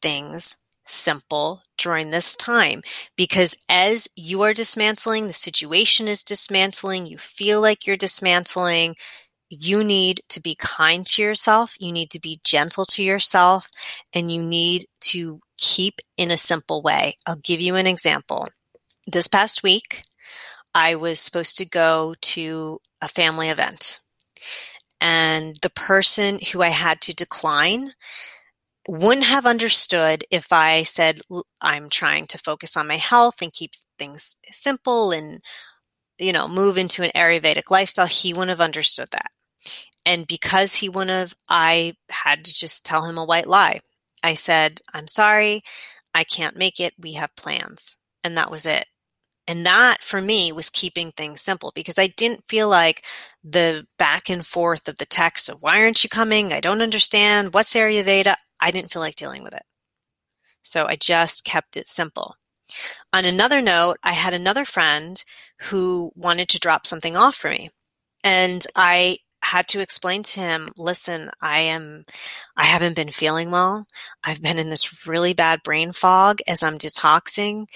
things 0.00 0.58
simple 0.86 1.62
during 1.78 2.10
this 2.10 2.36
time 2.36 2.82
because 3.16 3.56
as 3.68 4.08
you 4.16 4.42
are 4.42 4.54
dismantling, 4.54 5.26
the 5.26 5.32
situation 5.32 6.08
is 6.08 6.22
dismantling, 6.22 7.06
you 7.06 7.18
feel 7.18 7.60
like 7.60 7.86
you're 7.86 7.96
dismantling, 7.96 8.94
you 9.48 9.84
need 9.84 10.20
to 10.28 10.40
be 10.40 10.54
kind 10.56 11.06
to 11.06 11.22
yourself, 11.22 11.74
you 11.78 11.92
need 11.92 12.10
to 12.10 12.20
be 12.20 12.40
gentle 12.44 12.84
to 12.84 13.02
yourself, 13.02 13.68
and 14.14 14.30
you 14.32 14.42
need 14.42 14.86
to 15.00 15.40
keep 15.58 16.00
in 16.16 16.30
a 16.30 16.36
simple 16.36 16.82
way. 16.82 17.14
I'll 17.26 17.36
give 17.36 17.60
you 17.60 17.76
an 17.76 17.86
example. 17.86 18.48
This 19.06 19.28
past 19.28 19.62
week, 19.62 20.02
I 20.74 20.96
was 20.96 21.20
supposed 21.20 21.56
to 21.58 21.64
go 21.64 22.14
to 22.20 22.80
a 23.00 23.08
family 23.08 23.48
event. 23.48 24.00
And 25.00 25.56
the 25.62 25.70
person 25.70 26.40
who 26.52 26.62
I 26.62 26.70
had 26.70 27.00
to 27.02 27.14
decline 27.14 27.92
wouldn't 28.88 29.26
have 29.26 29.46
understood 29.46 30.24
if 30.30 30.52
I 30.52 30.82
said, 30.84 31.20
I'm 31.60 31.88
trying 31.88 32.26
to 32.28 32.38
focus 32.38 32.76
on 32.76 32.88
my 32.88 32.96
health 32.96 33.42
and 33.42 33.52
keep 33.52 33.72
things 33.98 34.36
simple 34.44 35.12
and, 35.12 35.40
you 36.18 36.32
know, 36.32 36.48
move 36.48 36.78
into 36.78 37.02
an 37.02 37.10
Ayurvedic 37.14 37.70
lifestyle. 37.70 38.06
He 38.06 38.32
wouldn't 38.32 38.50
have 38.50 38.60
understood 38.60 39.08
that. 39.12 39.30
And 40.04 40.26
because 40.26 40.74
he 40.74 40.88
wouldn't 40.88 41.10
have, 41.10 41.34
I 41.48 41.94
had 42.10 42.44
to 42.44 42.54
just 42.54 42.86
tell 42.86 43.04
him 43.04 43.18
a 43.18 43.24
white 43.24 43.48
lie. 43.48 43.80
I 44.22 44.34
said, 44.34 44.80
I'm 44.94 45.08
sorry. 45.08 45.62
I 46.14 46.24
can't 46.24 46.56
make 46.56 46.80
it. 46.80 46.94
We 46.98 47.14
have 47.14 47.34
plans. 47.36 47.98
And 48.22 48.38
that 48.38 48.50
was 48.50 48.66
it. 48.66 48.86
And 49.48 49.64
that 49.64 49.98
for 50.02 50.20
me 50.20 50.50
was 50.52 50.70
keeping 50.70 51.12
things 51.12 51.40
simple 51.40 51.72
because 51.74 51.98
I 51.98 52.08
didn't 52.08 52.44
feel 52.48 52.68
like 52.68 53.04
the 53.44 53.86
back 53.98 54.28
and 54.28 54.44
forth 54.44 54.88
of 54.88 54.96
the 54.96 55.06
text 55.06 55.48
of 55.48 55.62
why 55.62 55.80
aren't 55.80 56.02
you 56.02 56.10
coming? 56.10 56.52
I 56.52 56.60
don't 56.60 56.82
understand. 56.82 57.54
What's 57.54 57.74
Ayurveda? 57.74 58.34
I 58.60 58.70
didn't 58.70 58.92
feel 58.92 59.02
like 59.02 59.14
dealing 59.14 59.44
with 59.44 59.54
it. 59.54 59.62
So 60.62 60.86
I 60.86 60.96
just 60.96 61.44
kept 61.44 61.76
it 61.76 61.86
simple. 61.86 62.34
On 63.12 63.24
another 63.24 63.62
note, 63.62 63.98
I 64.02 64.12
had 64.12 64.34
another 64.34 64.64
friend 64.64 65.22
who 65.62 66.10
wanted 66.16 66.48
to 66.48 66.58
drop 66.58 66.86
something 66.86 67.16
off 67.16 67.36
for 67.36 67.50
me. 67.50 67.70
And 68.24 68.66
I 68.74 69.18
had 69.44 69.68
to 69.68 69.80
explain 69.80 70.24
to 70.24 70.40
him, 70.40 70.70
listen, 70.76 71.30
I 71.40 71.58
am, 71.58 72.04
I 72.56 72.64
haven't 72.64 72.96
been 72.96 73.12
feeling 73.12 73.52
well. 73.52 73.86
I've 74.24 74.42
been 74.42 74.58
in 74.58 74.70
this 74.70 75.06
really 75.06 75.34
bad 75.34 75.62
brain 75.62 75.92
fog 75.92 76.38
as 76.48 76.64
I'm 76.64 76.78
detoxing. 76.78 77.66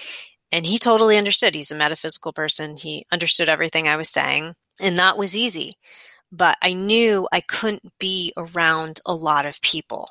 And 0.51 0.65
he 0.65 0.77
totally 0.77 1.17
understood. 1.17 1.55
He's 1.55 1.71
a 1.71 1.75
metaphysical 1.75 2.33
person. 2.33 2.77
He 2.77 3.05
understood 3.11 3.49
everything 3.49 3.87
I 3.87 3.95
was 3.95 4.09
saying. 4.09 4.53
And 4.81 4.97
that 4.99 5.17
was 5.17 5.35
easy. 5.35 5.73
But 6.31 6.57
I 6.61 6.73
knew 6.73 7.27
I 7.31 7.41
couldn't 7.41 7.93
be 7.99 8.33
around 8.37 8.99
a 9.05 9.13
lot 9.13 9.45
of 9.45 9.61
people 9.61 10.07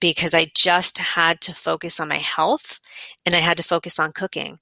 because 0.00 0.34
I 0.34 0.50
just 0.54 0.98
had 0.98 1.40
to 1.42 1.54
focus 1.54 2.00
on 2.00 2.08
my 2.08 2.18
health 2.18 2.80
and 3.24 3.34
I 3.34 3.38
had 3.38 3.56
to 3.56 3.62
focus 3.62 3.98
on 3.98 4.12
cooking. 4.12 4.58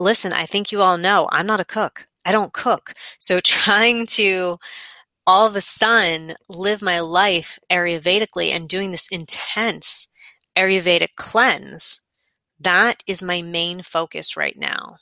Listen, 0.00 0.32
I 0.32 0.46
think 0.46 0.70
you 0.70 0.82
all 0.82 0.98
know 0.98 1.28
I'm 1.30 1.46
not 1.46 1.60
a 1.60 1.64
cook. 1.64 2.06
I 2.24 2.32
don't 2.32 2.52
cook. 2.52 2.92
So 3.20 3.40
trying 3.44 4.06
to 4.06 4.58
all 5.26 5.46
of 5.46 5.56
a 5.56 5.60
sudden 5.60 6.34
live 6.48 6.82
my 6.82 7.00
life 7.00 7.58
Ayurvedically 7.70 8.50
and 8.50 8.68
doing 8.68 8.90
this 8.90 9.08
intense 9.10 10.08
Ayurvedic 10.56 11.14
cleanse 11.16 12.00
that 12.60 13.02
is 13.06 13.22
my 13.22 13.42
main 13.42 13.82
focus 13.82 14.36
right 14.36 14.56
now. 14.56 14.96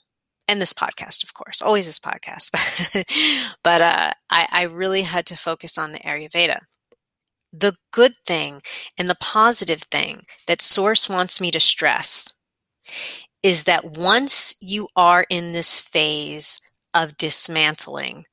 And 0.49 0.61
this 0.61 0.73
podcast, 0.73 1.25
of 1.25 1.35
course, 1.35 1.61
always 1.61 1.87
this 1.87 1.99
podcast. 1.99 2.51
but 3.65 3.81
uh, 3.81 4.13
I, 4.31 4.47
I 4.51 4.63
really 4.65 5.03
had 5.03 5.27
to 5.27 5.37
focus 5.37 5.77
on 5.77 5.93
the 5.93 5.99
Ayurveda. 6.01 6.59
The 7.53 7.75
good 7.93 8.13
thing 8.27 8.61
and 8.97 9.11
the 9.11 9.17
positive 9.21 9.83
thing 9.83 10.23
that 10.47 10.63
Source 10.63 11.09
wants 11.09 11.41
me 11.41 11.51
to 11.51 11.59
stress 11.59 12.33
is 13.43 13.65
that 13.65 13.97
once 13.97 14.55
you 14.61 14.89
are 14.95 15.27
in 15.31 15.53
this 15.53 15.81
phase 15.81 16.61
of 16.95 17.17
dismantling, 17.17 18.25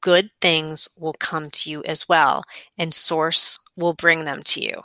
good 0.00 0.30
things 0.40 0.88
will 0.98 1.14
come 1.18 1.50
to 1.50 1.70
you 1.70 1.82
as 1.84 2.08
well, 2.08 2.42
and 2.78 2.92
Source 2.92 3.58
will 3.76 3.94
bring 3.94 4.24
them 4.24 4.42
to 4.44 4.60
you. 4.60 4.80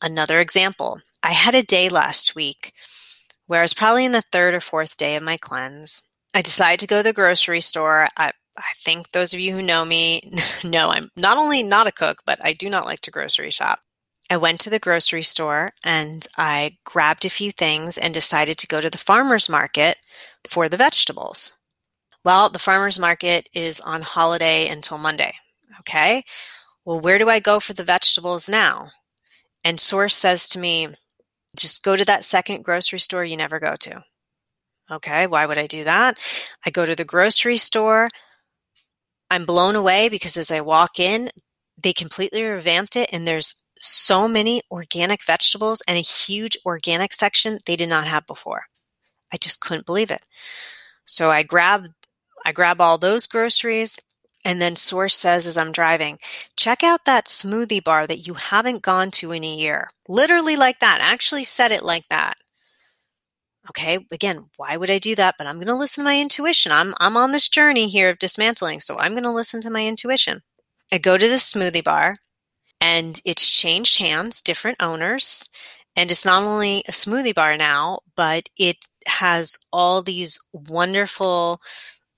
Another 0.00 0.38
example 0.38 1.00
I 1.22 1.32
had 1.32 1.54
a 1.54 1.62
day 1.62 1.88
last 1.88 2.34
week 2.34 2.72
where 3.48 3.60
I 3.60 3.64
was 3.64 3.74
probably 3.74 4.04
in 4.04 4.12
the 4.12 4.22
third 4.22 4.54
or 4.54 4.60
fourth 4.60 4.96
day 4.96 5.16
of 5.16 5.22
my 5.24 5.36
cleanse. 5.36 6.04
I 6.32 6.42
decided 6.42 6.80
to 6.80 6.86
go 6.86 6.98
to 6.98 7.02
the 7.02 7.12
grocery 7.12 7.60
store. 7.60 8.06
I, 8.16 8.30
I 8.56 8.70
think 8.78 9.10
those 9.10 9.34
of 9.34 9.40
you 9.40 9.56
who 9.56 9.62
know 9.62 9.84
me 9.84 10.30
know 10.64 10.90
I'm 10.90 11.10
not 11.16 11.36
only 11.36 11.64
not 11.64 11.88
a 11.88 11.92
cook, 11.92 12.18
but 12.24 12.38
I 12.44 12.52
do 12.52 12.70
not 12.70 12.84
like 12.84 13.00
to 13.00 13.10
grocery 13.10 13.50
shop. 13.50 13.80
I 14.30 14.36
went 14.36 14.60
to 14.60 14.70
the 14.70 14.78
grocery 14.78 15.22
store 15.22 15.70
and 15.82 16.26
I 16.36 16.76
grabbed 16.84 17.24
a 17.24 17.30
few 17.30 17.50
things 17.50 17.96
and 17.96 18.12
decided 18.12 18.58
to 18.58 18.66
go 18.66 18.80
to 18.80 18.90
the 18.90 18.98
farmer's 18.98 19.48
market 19.48 19.96
for 20.46 20.68
the 20.68 20.76
vegetables. 20.76 21.58
Well, 22.24 22.50
the 22.50 22.58
farmer's 22.58 22.98
market 22.98 23.48
is 23.54 23.80
on 23.80 24.02
holiday 24.02 24.68
until 24.68 24.98
Monday. 24.98 25.32
Okay. 25.80 26.22
Well, 26.84 27.00
where 27.00 27.18
do 27.18 27.30
I 27.30 27.40
go 27.40 27.58
for 27.58 27.72
the 27.72 27.84
vegetables 27.84 28.48
now? 28.50 28.88
And 29.64 29.80
Source 29.80 30.14
says 30.14 30.48
to 30.50 30.58
me, 30.58 30.88
just 31.56 31.82
go 31.82 31.96
to 31.96 32.04
that 32.04 32.24
second 32.24 32.64
grocery 32.64 32.98
store 32.98 33.24
you 33.24 33.36
never 33.36 33.58
go 33.58 33.76
to. 33.76 34.02
Okay, 34.90 35.26
why 35.26 35.44
would 35.46 35.58
I 35.58 35.66
do 35.66 35.84
that? 35.84 36.18
I 36.64 36.70
go 36.70 36.86
to 36.86 36.94
the 36.94 37.04
grocery 37.04 37.58
store. 37.58 38.08
I'm 39.30 39.44
blown 39.44 39.76
away 39.76 40.08
because 40.08 40.36
as 40.36 40.50
I 40.50 40.62
walk 40.62 40.98
in, 40.98 41.28
they 41.82 41.92
completely 41.92 42.42
revamped 42.42 42.96
it 42.96 43.10
and 43.12 43.26
there's 43.26 43.64
so 43.80 44.26
many 44.26 44.62
organic 44.70 45.24
vegetables 45.24 45.82
and 45.86 45.96
a 45.96 46.02
huge 46.02 46.56
organic 46.64 47.12
section 47.12 47.58
they 47.66 47.76
did 47.76 47.88
not 47.88 48.06
have 48.06 48.26
before. 48.26 48.62
I 49.32 49.36
just 49.36 49.60
couldn't 49.60 49.86
believe 49.86 50.10
it. 50.10 50.24
So 51.04 51.30
I 51.30 51.42
grab 51.42 51.86
I 52.44 52.52
grab 52.52 52.80
all 52.80 52.98
those 52.98 53.26
groceries 53.26 53.98
and 54.48 54.62
then 54.62 54.76
Source 54.76 55.14
says 55.14 55.46
as 55.46 55.58
I'm 55.58 55.72
driving, 55.72 56.18
check 56.56 56.82
out 56.82 57.04
that 57.04 57.26
smoothie 57.26 57.84
bar 57.84 58.06
that 58.06 58.26
you 58.26 58.32
haven't 58.32 58.80
gone 58.80 59.10
to 59.10 59.30
in 59.32 59.44
a 59.44 59.54
year. 59.54 59.90
Literally 60.08 60.56
like 60.56 60.80
that. 60.80 61.00
I 61.02 61.12
Actually 61.12 61.44
said 61.44 61.70
it 61.70 61.82
like 61.82 62.08
that. 62.08 62.32
Okay, 63.68 63.98
again, 64.10 64.46
why 64.56 64.78
would 64.78 64.88
I 64.88 64.96
do 64.96 65.14
that? 65.16 65.34
But 65.36 65.46
I'm 65.46 65.56
going 65.56 65.66
to 65.66 65.74
listen 65.74 66.02
to 66.02 66.08
my 66.08 66.18
intuition. 66.18 66.72
I'm 66.72 66.94
I'm 66.98 67.14
on 67.14 67.32
this 67.32 67.50
journey 67.50 67.88
here 67.88 68.08
of 68.08 68.18
dismantling, 68.18 68.80
so 68.80 68.98
I'm 68.98 69.10
going 69.12 69.24
to 69.24 69.30
listen 69.30 69.60
to 69.60 69.70
my 69.70 69.86
intuition. 69.86 70.40
I 70.90 70.96
go 70.96 71.18
to 71.18 71.28
the 71.28 71.34
smoothie 71.34 71.84
bar 71.84 72.14
and 72.80 73.20
it's 73.26 73.60
changed 73.60 73.98
hands, 73.98 74.40
different 74.40 74.82
owners, 74.82 75.46
and 75.94 76.10
it's 76.10 76.24
not 76.24 76.42
only 76.42 76.82
a 76.88 76.92
smoothie 76.92 77.34
bar 77.34 77.58
now, 77.58 77.98
but 78.16 78.48
it 78.56 78.78
has 79.08 79.58
all 79.74 80.00
these 80.00 80.40
wonderful 80.54 81.60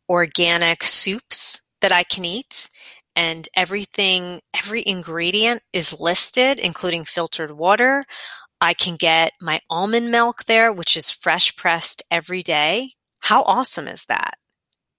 organic 0.08 0.84
soups 0.84 1.60
that 1.80 1.92
I 1.92 2.02
can 2.02 2.24
eat 2.24 2.70
and 3.16 3.48
everything, 3.56 4.40
every 4.56 4.82
ingredient 4.86 5.62
is 5.72 6.00
listed, 6.00 6.58
including 6.58 7.04
filtered 7.04 7.50
water. 7.50 8.04
I 8.60 8.74
can 8.74 8.96
get 8.96 9.32
my 9.40 9.60
almond 9.70 10.10
milk 10.10 10.44
there, 10.44 10.72
which 10.72 10.96
is 10.96 11.10
fresh 11.10 11.54
pressed 11.56 12.02
every 12.10 12.42
day. 12.42 12.92
How 13.20 13.42
awesome 13.42 13.88
is 13.88 14.06
that? 14.06 14.34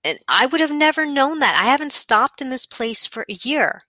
And 0.03 0.17
I 0.27 0.47
would 0.47 0.61
have 0.61 0.71
never 0.71 1.05
known 1.05 1.39
that. 1.39 1.59
I 1.59 1.69
haven't 1.69 1.91
stopped 1.91 2.41
in 2.41 2.49
this 2.49 2.65
place 2.65 3.05
for 3.05 3.23
a 3.29 3.33
year, 3.33 3.81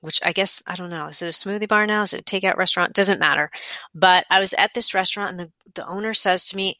which 0.00 0.20
I 0.24 0.32
guess, 0.32 0.62
I 0.66 0.76
don't 0.76 0.90
know. 0.90 1.08
Is 1.08 1.22
it 1.22 1.26
a 1.26 1.28
smoothie 1.28 1.68
bar 1.68 1.86
now? 1.86 2.02
Is 2.02 2.12
it 2.12 2.20
a 2.20 2.24
takeout 2.24 2.56
restaurant? 2.56 2.92
Doesn't 2.92 3.20
matter. 3.20 3.50
But 3.94 4.24
I 4.30 4.40
was 4.40 4.54
at 4.54 4.70
this 4.74 4.94
restaurant 4.94 5.32
and 5.32 5.40
the, 5.40 5.52
the 5.74 5.88
owner 5.88 6.14
says 6.14 6.46
to 6.46 6.56
me, 6.56 6.76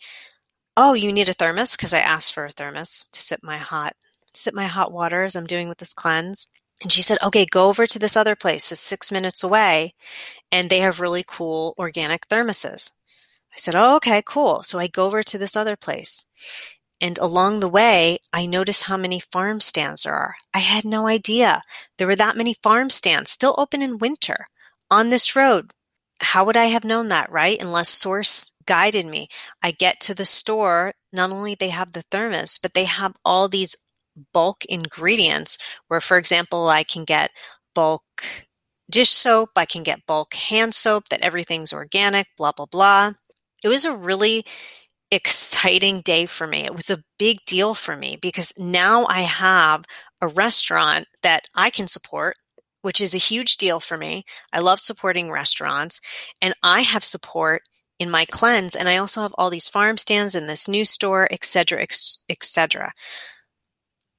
Oh, 0.77 0.95
you 0.95 1.13
need 1.13 1.29
a 1.29 1.35
thermos? 1.35 1.77
Because 1.77 1.93
I 1.93 1.99
asked 1.99 2.33
for 2.33 2.45
a 2.45 2.51
thermos 2.51 3.05
to 3.13 3.21
sip 3.21 3.41
my 3.43 3.59
hot 3.59 3.95
sip 4.35 4.55
my 4.55 4.67
hot 4.67 4.93
water 4.93 5.25
as 5.25 5.37
I'm 5.37 5.47
doing 5.47 5.69
with 5.69 5.79
this 5.79 5.95
cleanse. 5.95 6.49
And 6.83 6.91
she 6.91 7.03
said, 7.03 7.19
okay, 7.23 7.45
go 7.45 7.69
over 7.69 7.87
to 7.87 7.99
this 7.99 8.17
other 8.17 8.35
place. 8.35 8.73
It's 8.73 8.81
six 8.81 9.13
minutes 9.13 9.45
away 9.45 9.95
and 10.51 10.71
they 10.71 10.81
have 10.81 11.01
really 11.01 11.25
cool 11.27 11.75
organic 11.79 12.27
thermoses. 12.29 12.93
I 13.53 13.57
said, 13.57 13.75
oh, 13.75 13.97
okay, 13.97 14.23
cool. 14.25 14.63
So 14.63 14.79
I 14.79 14.87
go 14.87 15.07
over 15.07 15.23
to 15.23 15.39
this 15.39 15.57
other 15.57 15.77
place. 15.77 16.25
And 17.01 17.19
along 17.19 17.61
the 17.61 17.69
way, 17.69 18.19
I 18.33 18.47
notice 18.47 18.83
how 18.83 18.97
many 18.97 19.21
farm 19.21 19.61
stands 19.61 20.03
there 20.03 20.15
are. 20.15 20.35
I 20.53 20.59
had 20.59 20.85
no 20.85 21.07
idea 21.07 21.63
there 21.97 22.07
were 22.07 22.17
that 22.17 22.37
many 22.37 22.55
farm 22.63 22.91
stands 22.91 23.31
still 23.31 23.55
open 23.59 23.83
in 23.83 23.99
winter 23.99 24.49
on 24.91 25.11
this 25.11 25.35
road. 25.35 25.73
How 26.21 26.45
would 26.45 26.57
I 26.57 26.67
have 26.67 26.85
known 26.85 27.09
that, 27.09 27.33
right? 27.33 27.61
Unless 27.61 27.89
Source 27.89 28.53
guided 28.67 29.07
me. 29.07 29.29
I 29.63 29.71
get 29.71 30.01
to 30.01 30.15
the 30.15 30.27
store. 30.27 30.93
Not 31.13 31.31
only 31.31 31.55
they 31.55 31.71
have 31.71 31.93
the 31.93 32.03
thermos, 32.11 32.59
but 32.59 32.75
they 32.75 32.85
have 32.85 33.15
all 33.25 33.49
these 33.49 33.77
bulk 34.33 34.65
ingredients 34.67 35.59
where, 35.89 36.01
for 36.01 36.19
example, 36.19 36.69
I 36.69 36.83
can 36.83 37.05
get 37.05 37.31
bulk 37.75 38.03
dish 38.91 39.11
soap. 39.11 39.51
I 39.57 39.65
can 39.65 39.83
get 39.83 40.07
bulk 40.07 40.35
hand 40.35 40.75
soap 40.75 41.09
that 41.11 41.23
everything's 41.23 41.73
organic, 41.73 42.27
blah, 42.37 42.53
blah, 42.53 42.67
blah. 42.67 43.13
It 43.63 43.69
was 43.69 43.85
a 43.85 43.97
really 43.97 44.45
exciting 45.11 46.01
day 46.03 46.27
for 46.27 46.47
me. 46.47 46.65
It 46.65 46.75
was 46.75 46.91
a 46.91 47.03
big 47.19 47.39
deal 47.47 47.75
for 47.75 47.97
me 47.97 48.19
because 48.21 48.53
now 48.59 49.07
I 49.07 49.21
have 49.23 49.85
a 50.21 50.29
restaurant 50.29 51.07
that 51.23 51.45
I 51.55 51.71
can 51.71 51.89
support, 51.89 52.37
which 52.83 53.01
is 53.01 53.15
a 53.15 53.19
huge 53.19 53.57
deal 53.57 53.81
for 53.81 53.97
me. 53.97 54.25
I 54.53 54.61
love 54.61 54.81
supporting 54.81 55.31
restaurants 55.31 56.01
and 56.41 56.55
I 56.63 56.83
have 56.83 57.05
support 57.05 57.63
in 57.99 58.11
my 58.11 58.25
cleanse 58.25 58.77
and 58.77 58.89
I 58.89 58.97
also 58.97 59.21
have 59.23 59.35
all 59.37 59.51
these 59.51 59.69
farm 59.69 59.97
stands 59.97 60.35
in 60.35 60.47
this 60.47 60.69
new 60.69 60.85
store, 60.85 61.29
etc., 61.31 61.87
etc. 62.29 62.93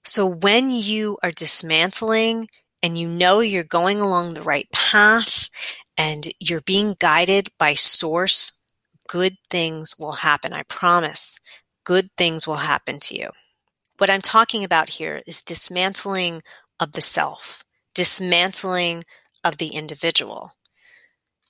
So 0.03 0.25
when 0.25 0.69
you 0.71 1.17
are 1.23 1.31
dismantling 1.31 2.49
and 2.81 2.97
you 2.97 3.07
know 3.07 3.39
you're 3.39 3.63
going 3.63 3.99
along 3.99 4.33
the 4.33 4.41
right 4.41 4.67
path 4.71 5.49
and 5.97 6.27
you're 6.39 6.61
being 6.61 6.95
guided 6.99 7.49
by 7.59 7.75
source, 7.75 8.59
good 9.07 9.33
things 9.49 9.97
will 9.99 10.13
happen. 10.13 10.53
I 10.53 10.63
promise. 10.63 11.39
Good 11.83 12.09
things 12.17 12.47
will 12.47 12.57
happen 12.57 12.99
to 13.01 13.17
you. 13.17 13.29
What 13.97 14.09
I'm 14.09 14.21
talking 14.21 14.63
about 14.63 14.89
here 14.89 15.21
is 15.27 15.43
dismantling 15.43 16.41
of 16.79 16.93
the 16.93 17.01
self, 17.01 17.63
dismantling 17.93 19.03
of 19.43 19.57
the 19.57 19.67
individual. 19.67 20.53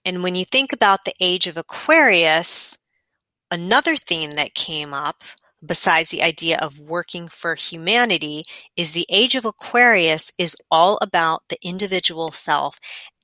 And 0.04 0.24
when 0.24 0.36
you 0.36 0.44
think 0.46 0.74
about 0.74 1.06
the 1.06 1.14
age 1.22 1.48
of 1.48 1.58
Aquarius, 1.58 2.78
another 3.50 3.96
theme 3.96 4.32
that 4.36 4.56
came 4.56 4.94
up 4.94 5.24
besides 5.66 6.10
the 6.10 6.24
idea 6.24 6.58
of 6.58 6.80
working 6.80 7.28
for 7.28 7.56
humanity 7.56 8.44
is 8.76 8.94
the 8.94 9.06
age 9.10 9.36
of 9.36 9.46
Aquarius 9.46 10.32
is 10.38 10.56
all 10.70 10.98
about 11.02 11.44
the 11.50 11.58
individual 11.62 12.32
self 12.32 12.80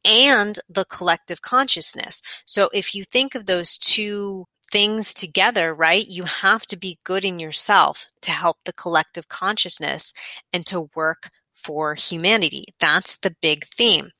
and 0.05 0.59
the 0.69 0.85
collective 0.85 1.41
consciousness. 1.41 2.21
So 2.45 2.69
if 2.73 2.95
you 2.95 3.03
think 3.03 3.35
of 3.35 3.45
those 3.45 3.77
two 3.77 4.45
things 4.71 5.13
together, 5.13 5.73
right, 5.73 6.05
you 6.07 6.23
have 6.23 6.65
to 6.67 6.77
be 6.77 6.99
good 7.03 7.25
in 7.25 7.39
yourself 7.39 8.07
to 8.21 8.31
help 8.31 8.57
the 8.65 8.73
collective 8.73 9.27
consciousness 9.27 10.13
and 10.53 10.65
to 10.67 10.89
work 10.95 11.29
for 11.55 11.95
humanity. 11.95 12.65
That's 12.79 13.17
the 13.17 13.35
big 13.41 13.65
theme. 13.65 14.11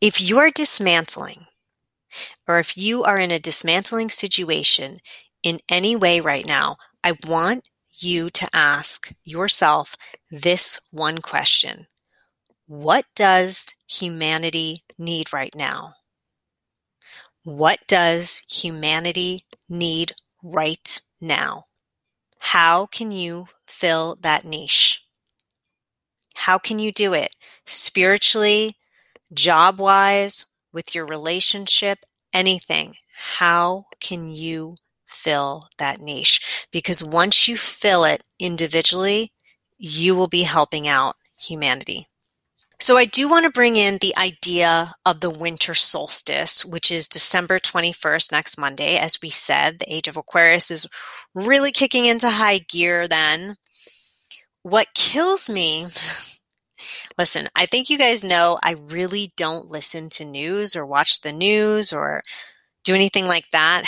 If 0.00 0.20
you 0.20 0.38
are 0.38 0.50
dismantling, 0.50 1.46
or 2.46 2.58
if 2.58 2.76
you 2.76 3.04
are 3.04 3.18
in 3.18 3.30
a 3.30 3.38
dismantling 3.38 4.10
situation 4.10 5.00
in 5.42 5.60
any 5.68 5.96
way 5.96 6.20
right 6.20 6.46
now, 6.46 6.76
I 7.04 7.12
want 7.26 7.68
you 7.98 8.30
to 8.30 8.48
ask 8.54 9.12
yourself 9.24 9.94
this 10.30 10.80
one 10.90 11.18
question. 11.18 11.86
What 12.66 13.04
does 13.14 13.74
humanity 13.86 14.78
need 14.96 15.30
right 15.30 15.54
now? 15.54 15.92
What 17.44 17.80
does 17.86 18.40
humanity 18.50 19.40
need 19.68 20.14
right 20.42 21.02
now? 21.20 21.64
How 22.38 22.86
can 22.86 23.12
you 23.12 23.48
fill 23.66 24.16
that 24.22 24.46
niche? 24.46 25.04
How 26.36 26.56
can 26.56 26.78
you 26.78 26.90
do 26.90 27.12
it? 27.12 27.36
Spiritually, 27.66 28.76
job 29.30 29.78
wise, 29.78 30.46
with 30.72 30.94
your 30.94 31.04
relationship, 31.04 31.98
anything. 32.32 32.94
How 33.14 33.84
can 34.00 34.30
you 34.30 34.74
fill 35.14 35.62
that 35.78 36.00
niche 36.00 36.66
because 36.70 37.02
once 37.02 37.48
you 37.48 37.56
fill 37.56 38.04
it 38.04 38.22
individually, 38.38 39.32
you 39.78 40.14
will 40.14 40.28
be 40.28 40.42
helping 40.42 40.88
out 40.88 41.16
humanity. 41.38 42.08
So 42.80 42.98
I 42.98 43.04
do 43.04 43.28
want 43.28 43.46
to 43.46 43.52
bring 43.52 43.76
in 43.76 43.98
the 43.98 44.14
idea 44.16 44.94
of 45.06 45.20
the 45.20 45.30
winter 45.30 45.74
solstice, 45.74 46.64
which 46.64 46.90
is 46.90 47.08
December 47.08 47.58
21st, 47.58 48.32
next 48.32 48.58
Monday. 48.58 48.96
As 48.98 49.22
we 49.22 49.30
said, 49.30 49.78
the 49.78 49.94
age 49.94 50.08
of 50.08 50.16
Aquarius 50.16 50.70
is 50.70 50.86
really 51.34 51.72
kicking 51.72 52.04
into 52.04 52.28
high 52.28 52.58
gear 52.68 53.08
then. 53.08 53.56
What 54.62 54.88
kills 54.94 55.48
me, 55.48 55.86
listen, 57.18 57.48
I 57.54 57.66
think 57.66 57.88
you 57.88 57.96
guys 57.96 58.24
know 58.24 58.58
I 58.62 58.72
really 58.72 59.30
don't 59.36 59.70
listen 59.70 60.08
to 60.10 60.24
news 60.24 60.74
or 60.74 60.84
watch 60.84 61.20
the 61.20 61.32
news 61.32 61.92
or 61.92 62.22
do 62.82 62.94
anything 62.94 63.26
like 63.26 63.50
that. 63.52 63.84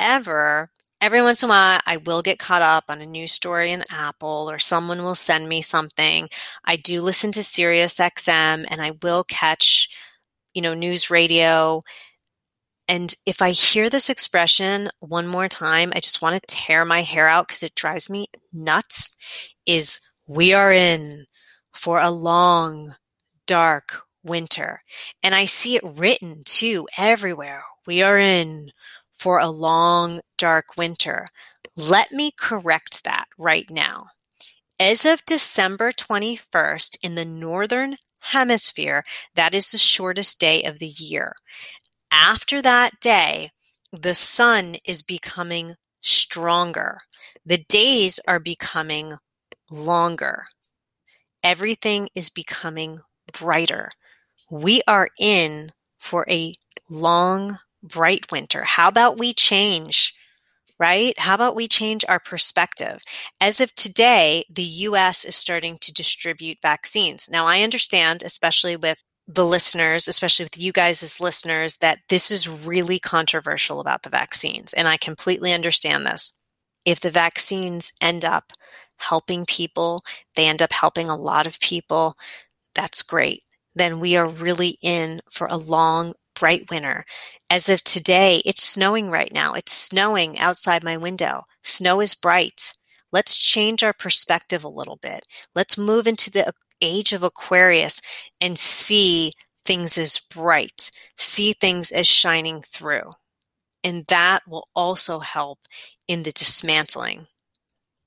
However, 0.00 0.70
every 1.00 1.20
once 1.20 1.42
in 1.42 1.48
a 1.48 1.50
while, 1.50 1.80
I 1.86 1.98
will 1.98 2.22
get 2.22 2.38
caught 2.38 2.62
up 2.62 2.84
on 2.88 3.02
a 3.02 3.06
news 3.06 3.32
story 3.32 3.70
in 3.70 3.84
Apple 3.90 4.50
or 4.50 4.58
someone 4.58 5.02
will 5.02 5.14
send 5.14 5.48
me 5.48 5.60
something. 5.60 6.28
I 6.64 6.76
do 6.76 7.02
listen 7.02 7.32
to 7.32 7.42
Sirius 7.42 7.98
XM 7.98 8.64
and 8.70 8.80
I 8.80 8.92
will 9.02 9.24
catch, 9.24 9.90
you 10.54 10.62
know, 10.62 10.72
news 10.72 11.10
radio. 11.10 11.82
And 12.88 13.14
if 13.26 13.42
I 13.42 13.50
hear 13.50 13.90
this 13.90 14.08
expression 14.08 14.88
one 15.00 15.26
more 15.26 15.48
time, 15.48 15.92
I 15.94 16.00
just 16.00 16.22
want 16.22 16.40
to 16.40 16.46
tear 16.54 16.84
my 16.86 17.02
hair 17.02 17.28
out 17.28 17.46
because 17.46 17.62
it 17.62 17.74
drives 17.74 18.08
me 18.08 18.26
nuts. 18.52 19.54
Is 19.66 20.00
we 20.26 20.54
are 20.54 20.72
in 20.72 21.26
for 21.72 22.00
a 22.00 22.10
long, 22.10 22.94
dark 23.46 24.02
winter. 24.24 24.82
And 25.22 25.34
I 25.34 25.44
see 25.44 25.76
it 25.76 25.84
written 25.84 26.42
too 26.44 26.88
everywhere. 26.96 27.62
We 27.86 28.02
are 28.02 28.18
in 28.18 28.70
for 29.20 29.38
a 29.38 29.50
long, 29.50 30.18
dark 30.38 30.78
winter. 30.78 31.26
Let 31.76 32.10
me 32.10 32.32
correct 32.38 33.04
that 33.04 33.26
right 33.36 33.68
now. 33.68 34.06
As 34.80 35.04
of 35.04 35.26
December 35.26 35.92
21st 35.92 36.96
in 37.02 37.16
the 37.16 37.26
Northern 37.26 37.96
Hemisphere, 38.20 39.04
that 39.34 39.54
is 39.54 39.70
the 39.70 39.78
shortest 39.78 40.40
day 40.40 40.62
of 40.62 40.78
the 40.78 40.86
year. 40.86 41.34
After 42.10 42.62
that 42.62 42.98
day, 43.02 43.50
the 43.92 44.14
sun 44.14 44.76
is 44.86 45.02
becoming 45.02 45.74
stronger. 46.00 46.96
The 47.44 47.62
days 47.68 48.20
are 48.26 48.40
becoming 48.40 49.16
longer. 49.70 50.44
Everything 51.44 52.08
is 52.14 52.30
becoming 52.30 53.00
brighter. 53.38 53.90
We 54.50 54.80
are 54.88 55.08
in 55.18 55.72
for 55.98 56.24
a 56.30 56.54
long 56.88 57.58
bright 57.82 58.30
winter. 58.30 58.62
How 58.64 58.88
about 58.88 59.18
we 59.18 59.32
change? 59.32 60.14
Right? 60.78 61.18
How 61.18 61.34
about 61.34 61.56
we 61.56 61.68
change 61.68 62.06
our 62.08 62.20
perspective? 62.20 63.02
As 63.40 63.60
of 63.60 63.74
today, 63.74 64.44
the 64.48 64.62
US 64.62 65.26
is 65.26 65.36
starting 65.36 65.76
to 65.82 65.92
distribute 65.92 66.58
vaccines. 66.62 67.28
Now, 67.30 67.46
I 67.46 67.62
understand, 67.62 68.22
especially 68.22 68.76
with 68.76 69.02
the 69.28 69.44
listeners, 69.44 70.08
especially 70.08 70.44
with 70.44 70.58
you 70.58 70.72
guys 70.72 71.02
as 71.02 71.20
listeners, 71.20 71.76
that 71.78 71.98
this 72.08 72.30
is 72.30 72.48
really 72.48 72.98
controversial 72.98 73.80
about 73.80 74.02
the 74.02 74.10
vaccines. 74.10 74.72
And 74.72 74.88
I 74.88 74.96
completely 74.96 75.52
understand 75.52 76.06
this. 76.06 76.32
If 76.84 77.00
the 77.00 77.10
vaccines 77.10 77.92
end 78.00 78.24
up 78.24 78.52
helping 78.96 79.44
people, 79.46 80.00
they 80.34 80.46
end 80.46 80.62
up 80.62 80.72
helping 80.72 81.08
a 81.08 81.16
lot 81.16 81.46
of 81.46 81.60
people, 81.60 82.16
that's 82.74 83.02
great. 83.02 83.42
Then 83.74 84.00
we 84.00 84.16
are 84.16 84.26
really 84.26 84.78
in 84.82 85.20
for 85.30 85.46
a 85.46 85.56
long 85.56 86.14
bright 86.40 86.70
winter. 86.70 87.04
As 87.50 87.68
of 87.68 87.84
today, 87.84 88.42
it's 88.46 88.62
snowing 88.62 89.10
right 89.10 89.32
now. 89.32 89.52
It's 89.52 89.72
snowing 89.72 90.38
outside 90.38 90.82
my 90.82 90.96
window. 90.96 91.42
Snow 91.62 92.00
is 92.00 92.14
bright. 92.14 92.72
Let's 93.12 93.36
change 93.36 93.84
our 93.84 93.92
perspective 93.92 94.64
a 94.64 94.68
little 94.68 94.98
bit. 95.02 95.20
Let's 95.54 95.76
move 95.76 96.06
into 96.06 96.30
the 96.30 96.52
age 96.80 97.12
of 97.12 97.22
Aquarius 97.22 98.00
and 98.40 98.56
see 98.56 99.32
things 99.66 99.98
as 99.98 100.18
bright, 100.34 100.90
see 101.18 101.52
things 101.52 101.92
as 101.92 102.06
shining 102.06 102.62
through. 102.62 103.10
And 103.84 104.06
that 104.08 104.40
will 104.48 104.68
also 104.74 105.20
help 105.20 105.58
in 106.08 106.22
the 106.22 106.32
dismantling. 106.32 107.26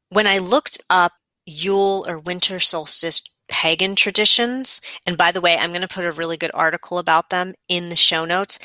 When 0.10 0.26
I 0.26 0.40
looked 0.40 0.82
up 0.90 1.14
Yule 1.46 2.06
or 2.08 2.20
winter 2.20 2.60
solstice 2.60 3.22
pagan 3.50 3.96
traditions. 3.96 4.82
And 5.06 5.18
by 5.18 5.32
the 5.32 5.42
way, 5.42 5.58
I'm 5.58 5.72
going 5.72 5.82
to 5.82 5.88
put 5.88 6.06
a 6.06 6.12
really 6.12 6.38
good 6.38 6.52
article 6.54 6.98
about 6.98 7.30
them 7.30 7.54
in 7.68 7.90
the 7.90 7.96
show 7.96 8.26
notes. 8.26 8.60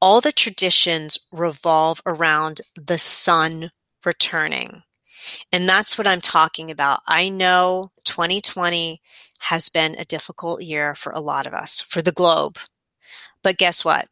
All 0.00 0.20
the 0.20 0.32
traditions 0.32 1.18
revolve 1.32 2.00
around 2.06 2.60
the 2.74 2.98
sun 2.98 3.70
returning. 4.04 4.82
And 5.52 5.68
that's 5.68 5.96
what 5.96 6.06
I'm 6.06 6.20
talking 6.20 6.70
about. 6.70 7.00
I 7.08 7.28
know 7.28 7.90
2020 8.04 9.00
has 9.40 9.68
been 9.68 9.94
a 9.98 10.04
difficult 10.04 10.62
year 10.62 10.94
for 10.94 11.12
a 11.12 11.20
lot 11.20 11.46
of 11.46 11.54
us, 11.54 11.80
for 11.80 12.02
the 12.02 12.12
globe. 12.12 12.58
But 13.42 13.58
guess 13.58 13.84
what? 13.84 14.06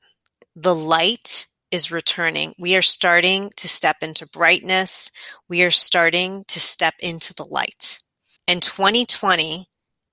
The 0.57 0.75
light 0.75 1.47
is 1.71 1.91
returning. 1.91 2.55
We 2.59 2.77
are 2.77 2.83
starting 2.83 3.51
to 3.57 3.69
step 3.69 3.97
into 4.03 4.29
brightness. 4.29 5.11
We 5.49 5.63
are 5.63 5.71
starting 5.71 6.45
to 6.49 6.61
step 6.61 6.95
into 7.01 7.35
the 7.35 7.47
light. 7.47 7.99
And 8.47 8.63
2020 8.63 9.67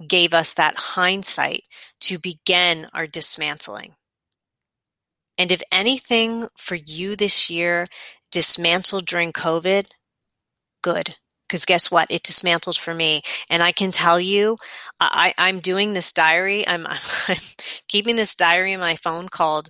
gave 0.08 0.34
us 0.34 0.54
that 0.54 0.76
hindsight 0.76 1.64
to 2.02 2.18
begin 2.18 2.88
our 2.94 3.08
dismantling. 3.08 3.94
And 5.38 5.52
if 5.52 5.62
anything 5.72 6.48
for 6.58 6.76
you 6.76 7.16
this 7.16 7.50
year 7.50 7.88
dismantled 8.32 9.06
during 9.06 9.32
COVID, 9.32 9.88
good. 10.82 11.16
Because 11.48 11.66
guess 11.66 11.90
what? 11.90 12.12
It 12.12 12.24
dismantled 12.24 12.78
for 12.78 12.94
me. 12.94 13.22
And 13.50 13.64
I 13.64 13.72
can 13.72 13.92
tell 13.92 14.20
you, 14.20 14.58
I, 15.00 15.34
I'm 15.38 15.62
doing 15.62 15.94
this 15.94 16.14
diary. 16.14 16.68
I'm, 16.68 16.86
I'm 17.28 17.38
keeping 17.88 18.16
this 18.16 18.36
diary 18.36 18.74
in 18.74 18.80
my 18.80 18.96
phone 18.98 19.30
called 19.30 19.70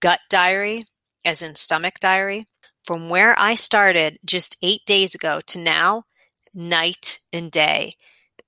Gut 0.00 0.20
Diary, 0.28 0.82
as 1.24 1.42
in 1.42 1.54
stomach 1.54 1.94
diary. 2.00 2.46
From 2.84 3.08
where 3.08 3.34
I 3.38 3.56
started 3.56 4.18
just 4.24 4.56
eight 4.62 4.82
days 4.86 5.14
ago 5.14 5.40
to 5.48 5.58
now, 5.58 6.04
night 6.54 7.18
and 7.32 7.50
day. 7.50 7.94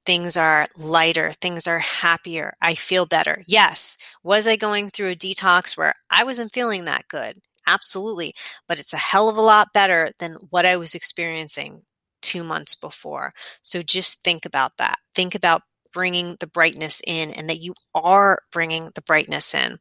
Things 0.05 0.37
are 0.37 0.67
lighter. 0.77 1.33
Things 1.41 1.67
are 1.67 1.79
happier. 1.79 2.55
I 2.61 2.75
feel 2.75 3.07
better. 3.07 3.43
Yes. 3.47 3.97
Was 4.23 4.47
I 4.47 4.57
going 4.57 4.91
through 4.91 5.11
a 5.11 5.17
detox 5.17 5.77
where 5.77 5.95
I 6.11 6.25
wasn't 6.25 6.53
feeling 6.53 6.85
that 6.87 7.09
good? 7.09 7.39
Absolutely. 7.67 8.35
But 8.67 8.81
it's 8.81 8.93
a 8.93 8.99
hell 8.99 9.29
of 9.29 9.37
a 9.37 9.43
lot 9.43 9.73
better 9.73 10.13
than 10.19 10.35
what 10.51 10.67
I 10.67 10.77
was 10.77 10.95
experiencing 10.95 11.83
two 12.21 12.43
months 12.43 12.75
before. 12.75 13.33
So 13.63 13.83
just 13.83 14.25
think 14.25 14.45
about 14.45 14.77
that. 14.79 14.99
Think 15.15 15.35
about 15.35 15.63
bringing 15.93 16.37
the 16.41 16.47
brightness 16.47 17.03
in 17.07 17.31
and 17.33 17.49
that 17.51 17.61
you 17.61 17.75
are 17.95 18.41
bringing 18.51 18.91
the 18.95 19.03
brightness 19.03 19.55
in. 19.55 19.77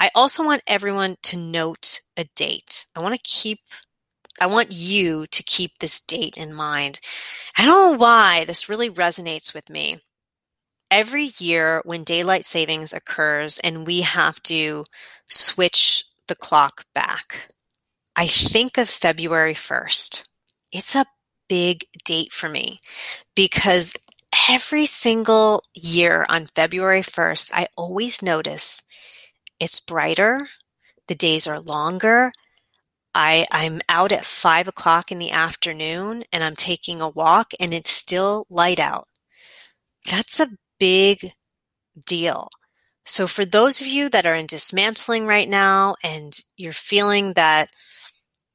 I 0.00 0.10
also 0.14 0.44
want 0.44 0.62
everyone 0.66 1.16
to 1.24 1.36
note 1.36 2.00
a 2.16 2.24
date. 2.34 2.86
I 2.96 3.00
want 3.00 3.14
to 3.14 3.20
keep 3.22 3.60
I 4.42 4.46
want 4.46 4.72
you 4.72 5.28
to 5.28 5.42
keep 5.44 5.78
this 5.78 6.00
date 6.00 6.36
in 6.36 6.52
mind. 6.52 6.98
I 7.56 7.64
don't 7.64 7.92
know 7.92 7.96
why 7.96 8.44
this 8.44 8.68
really 8.68 8.90
resonates 8.90 9.54
with 9.54 9.70
me. 9.70 9.98
Every 10.90 11.28
year 11.38 11.80
when 11.84 12.02
daylight 12.02 12.44
savings 12.44 12.92
occurs 12.92 13.60
and 13.60 13.86
we 13.86 14.00
have 14.00 14.42
to 14.42 14.82
switch 15.28 16.06
the 16.26 16.34
clock 16.34 16.86
back, 16.92 17.52
I 18.16 18.26
think 18.26 18.78
of 18.78 18.88
February 18.88 19.54
1st. 19.54 20.24
It's 20.72 20.96
a 20.96 21.06
big 21.48 21.84
date 22.04 22.32
for 22.32 22.48
me 22.48 22.78
because 23.36 23.94
every 24.50 24.86
single 24.86 25.62
year 25.72 26.26
on 26.28 26.48
February 26.56 27.02
1st, 27.02 27.52
I 27.54 27.68
always 27.76 28.22
notice 28.22 28.82
it's 29.60 29.78
brighter, 29.78 30.48
the 31.06 31.14
days 31.14 31.46
are 31.46 31.60
longer. 31.60 32.32
I, 33.14 33.46
I'm 33.50 33.80
out 33.88 34.12
at 34.12 34.24
five 34.24 34.68
o'clock 34.68 35.12
in 35.12 35.18
the 35.18 35.32
afternoon 35.32 36.24
and 36.32 36.42
I'm 36.42 36.56
taking 36.56 37.00
a 37.00 37.08
walk 37.08 37.52
and 37.60 37.74
it's 37.74 37.90
still 37.90 38.46
light 38.48 38.80
out. 38.80 39.08
That's 40.10 40.40
a 40.40 40.48
big 40.80 41.32
deal. 42.06 42.48
So 43.04 43.26
for 43.26 43.44
those 43.44 43.80
of 43.80 43.86
you 43.86 44.08
that 44.10 44.26
are 44.26 44.34
in 44.34 44.46
dismantling 44.46 45.26
right 45.26 45.48
now 45.48 45.96
and 46.02 46.38
you're 46.56 46.72
feeling 46.72 47.34
that, 47.34 47.68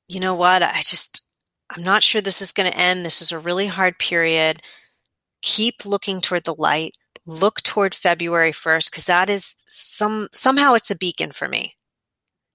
you 0.07 0.19
know 0.19 0.35
what, 0.35 0.63
I 0.63 0.81
just, 0.81 1.27
I'm 1.75 1.83
not 1.83 2.01
sure 2.03 2.21
this 2.21 2.41
is 2.41 2.51
going 2.53 2.71
to 2.71 2.77
end. 2.77 3.05
This 3.05 3.21
is 3.21 3.31
a 3.31 3.39
really 3.39 3.67
hard 3.67 3.99
period. 3.99 4.61
Keep 5.41 5.85
looking 5.85 6.21
toward 6.21 6.45
the 6.45 6.55
light. 6.57 6.93
Look 7.25 7.61
toward 7.61 7.93
February 7.93 8.53
1st 8.53 8.89
because 8.89 9.05
that 9.05 9.29
is 9.29 9.55
some, 9.67 10.29
somehow 10.33 10.73
it's 10.73 10.91
a 10.91 10.97
beacon 10.97 11.31
for 11.31 11.47
me. 11.47 11.76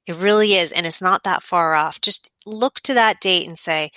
It 0.06 0.16
really 0.16 0.54
is. 0.54 0.72
And 0.72 0.86
it's 0.86 1.02
not 1.02 1.22
that 1.24 1.42
far 1.42 1.74
off. 1.74 2.00
Just 2.00 2.30
look 2.46 2.80
to 2.80 2.94
that 2.94 3.20
date 3.20 3.46
and 3.46 3.56
say, 3.58 3.90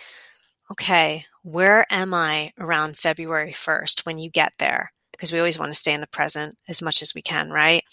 okay, 0.72 1.26
where 1.44 1.86
am 1.89 2.13
I 2.13 2.52
around 2.60 2.98
February 2.98 3.54
1st 3.54 4.06
when 4.06 4.18
you 4.18 4.30
get 4.30 4.54
there? 4.60 4.91
Because 5.12 5.32
we 5.32 5.39
always 5.39 5.60
want 5.60 5.72
to 5.72 5.80
stay 5.80 5.94
in 5.94 6.02
the 6.02 6.08
present 6.08 6.56
as 6.68 6.82
much 6.82 7.02
as 7.02 7.13
we 7.15 7.22
can, 7.22 7.50
right? 7.50 7.84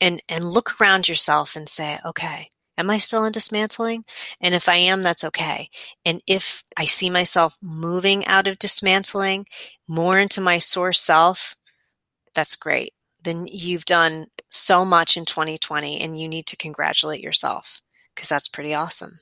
And, 0.00 0.22
and 0.28 0.44
look 0.44 0.80
around 0.80 1.08
yourself 1.08 1.56
and 1.56 1.68
say, 1.68 1.98
okay, 2.06 2.50
Am 2.80 2.88
I 2.88 2.96
still 2.96 3.26
in 3.26 3.32
dismantling? 3.32 4.06
And 4.40 4.54
if 4.54 4.66
I 4.66 4.76
am, 4.76 5.02
that's 5.02 5.24
okay. 5.24 5.68
And 6.06 6.22
if 6.26 6.64
I 6.78 6.86
see 6.86 7.10
myself 7.10 7.58
moving 7.62 8.24
out 8.24 8.46
of 8.46 8.58
dismantling 8.58 9.44
more 9.86 10.18
into 10.18 10.40
my 10.40 10.56
source 10.56 10.98
self, 10.98 11.56
that's 12.34 12.56
great. 12.56 12.94
Then 13.22 13.46
you've 13.50 13.84
done 13.84 14.26
so 14.50 14.84
much 14.84 15.16
in 15.16 15.24
2020 15.24 16.00
and 16.00 16.20
you 16.20 16.28
need 16.28 16.46
to 16.46 16.56
congratulate 16.56 17.20
yourself 17.20 17.80
because 18.14 18.28
that's 18.28 18.48
pretty 18.48 18.74
awesome. 18.74 19.20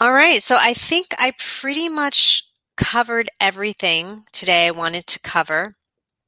All 0.00 0.12
right. 0.12 0.42
So 0.42 0.56
I 0.58 0.74
think 0.74 1.08
I 1.18 1.32
pretty 1.38 1.88
much 1.88 2.44
covered 2.76 3.28
everything 3.40 4.24
today 4.32 4.66
I 4.66 4.72
wanted 4.72 5.06
to 5.08 5.20
cover. 5.20 5.76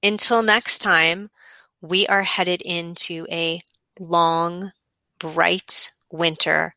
Until 0.03 0.43
next 0.43 0.79
time, 0.79 1.31
we 1.81 2.07
are 2.07 2.23
headed 2.23 2.63
into 2.63 3.27
a 3.31 3.61
long, 3.99 4.73
bright 5.19 5.93
winter 6.11 6.75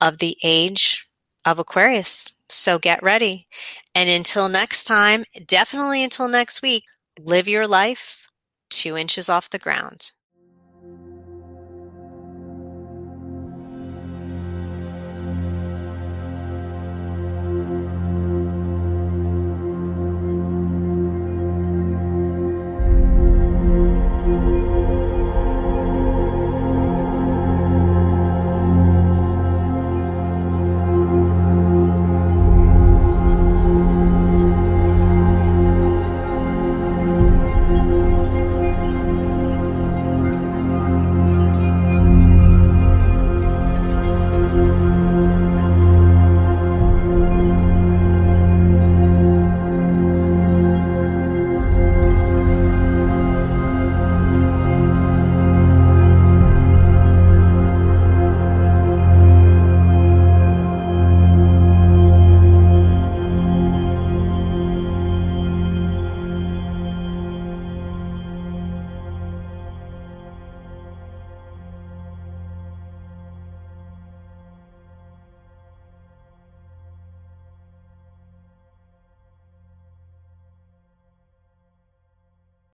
of 0.00 0.18
the 0.18 0.36
age 0.42 1.08
of 1.44 1.58
Aquarius. 1.58 2.34
So 2.48 2.78
get 2.78 3.02
ready. 3.02 3.46
And 3.94 4.08
until 4.08 4.48
next 4.48 4.84
time, 4.84 5.24
definitely 5.46 6.02
until 6.02 6.28
next 6.28 6.62
week, 6.62 6.84
live 7.20 7.46
your 7.46 7.66
life 7.66 8.27
two 8.70 8.96
inches 8.96 9.28
off 9.28 9.50
the 9.50 9.58
ground. 9.58 10.12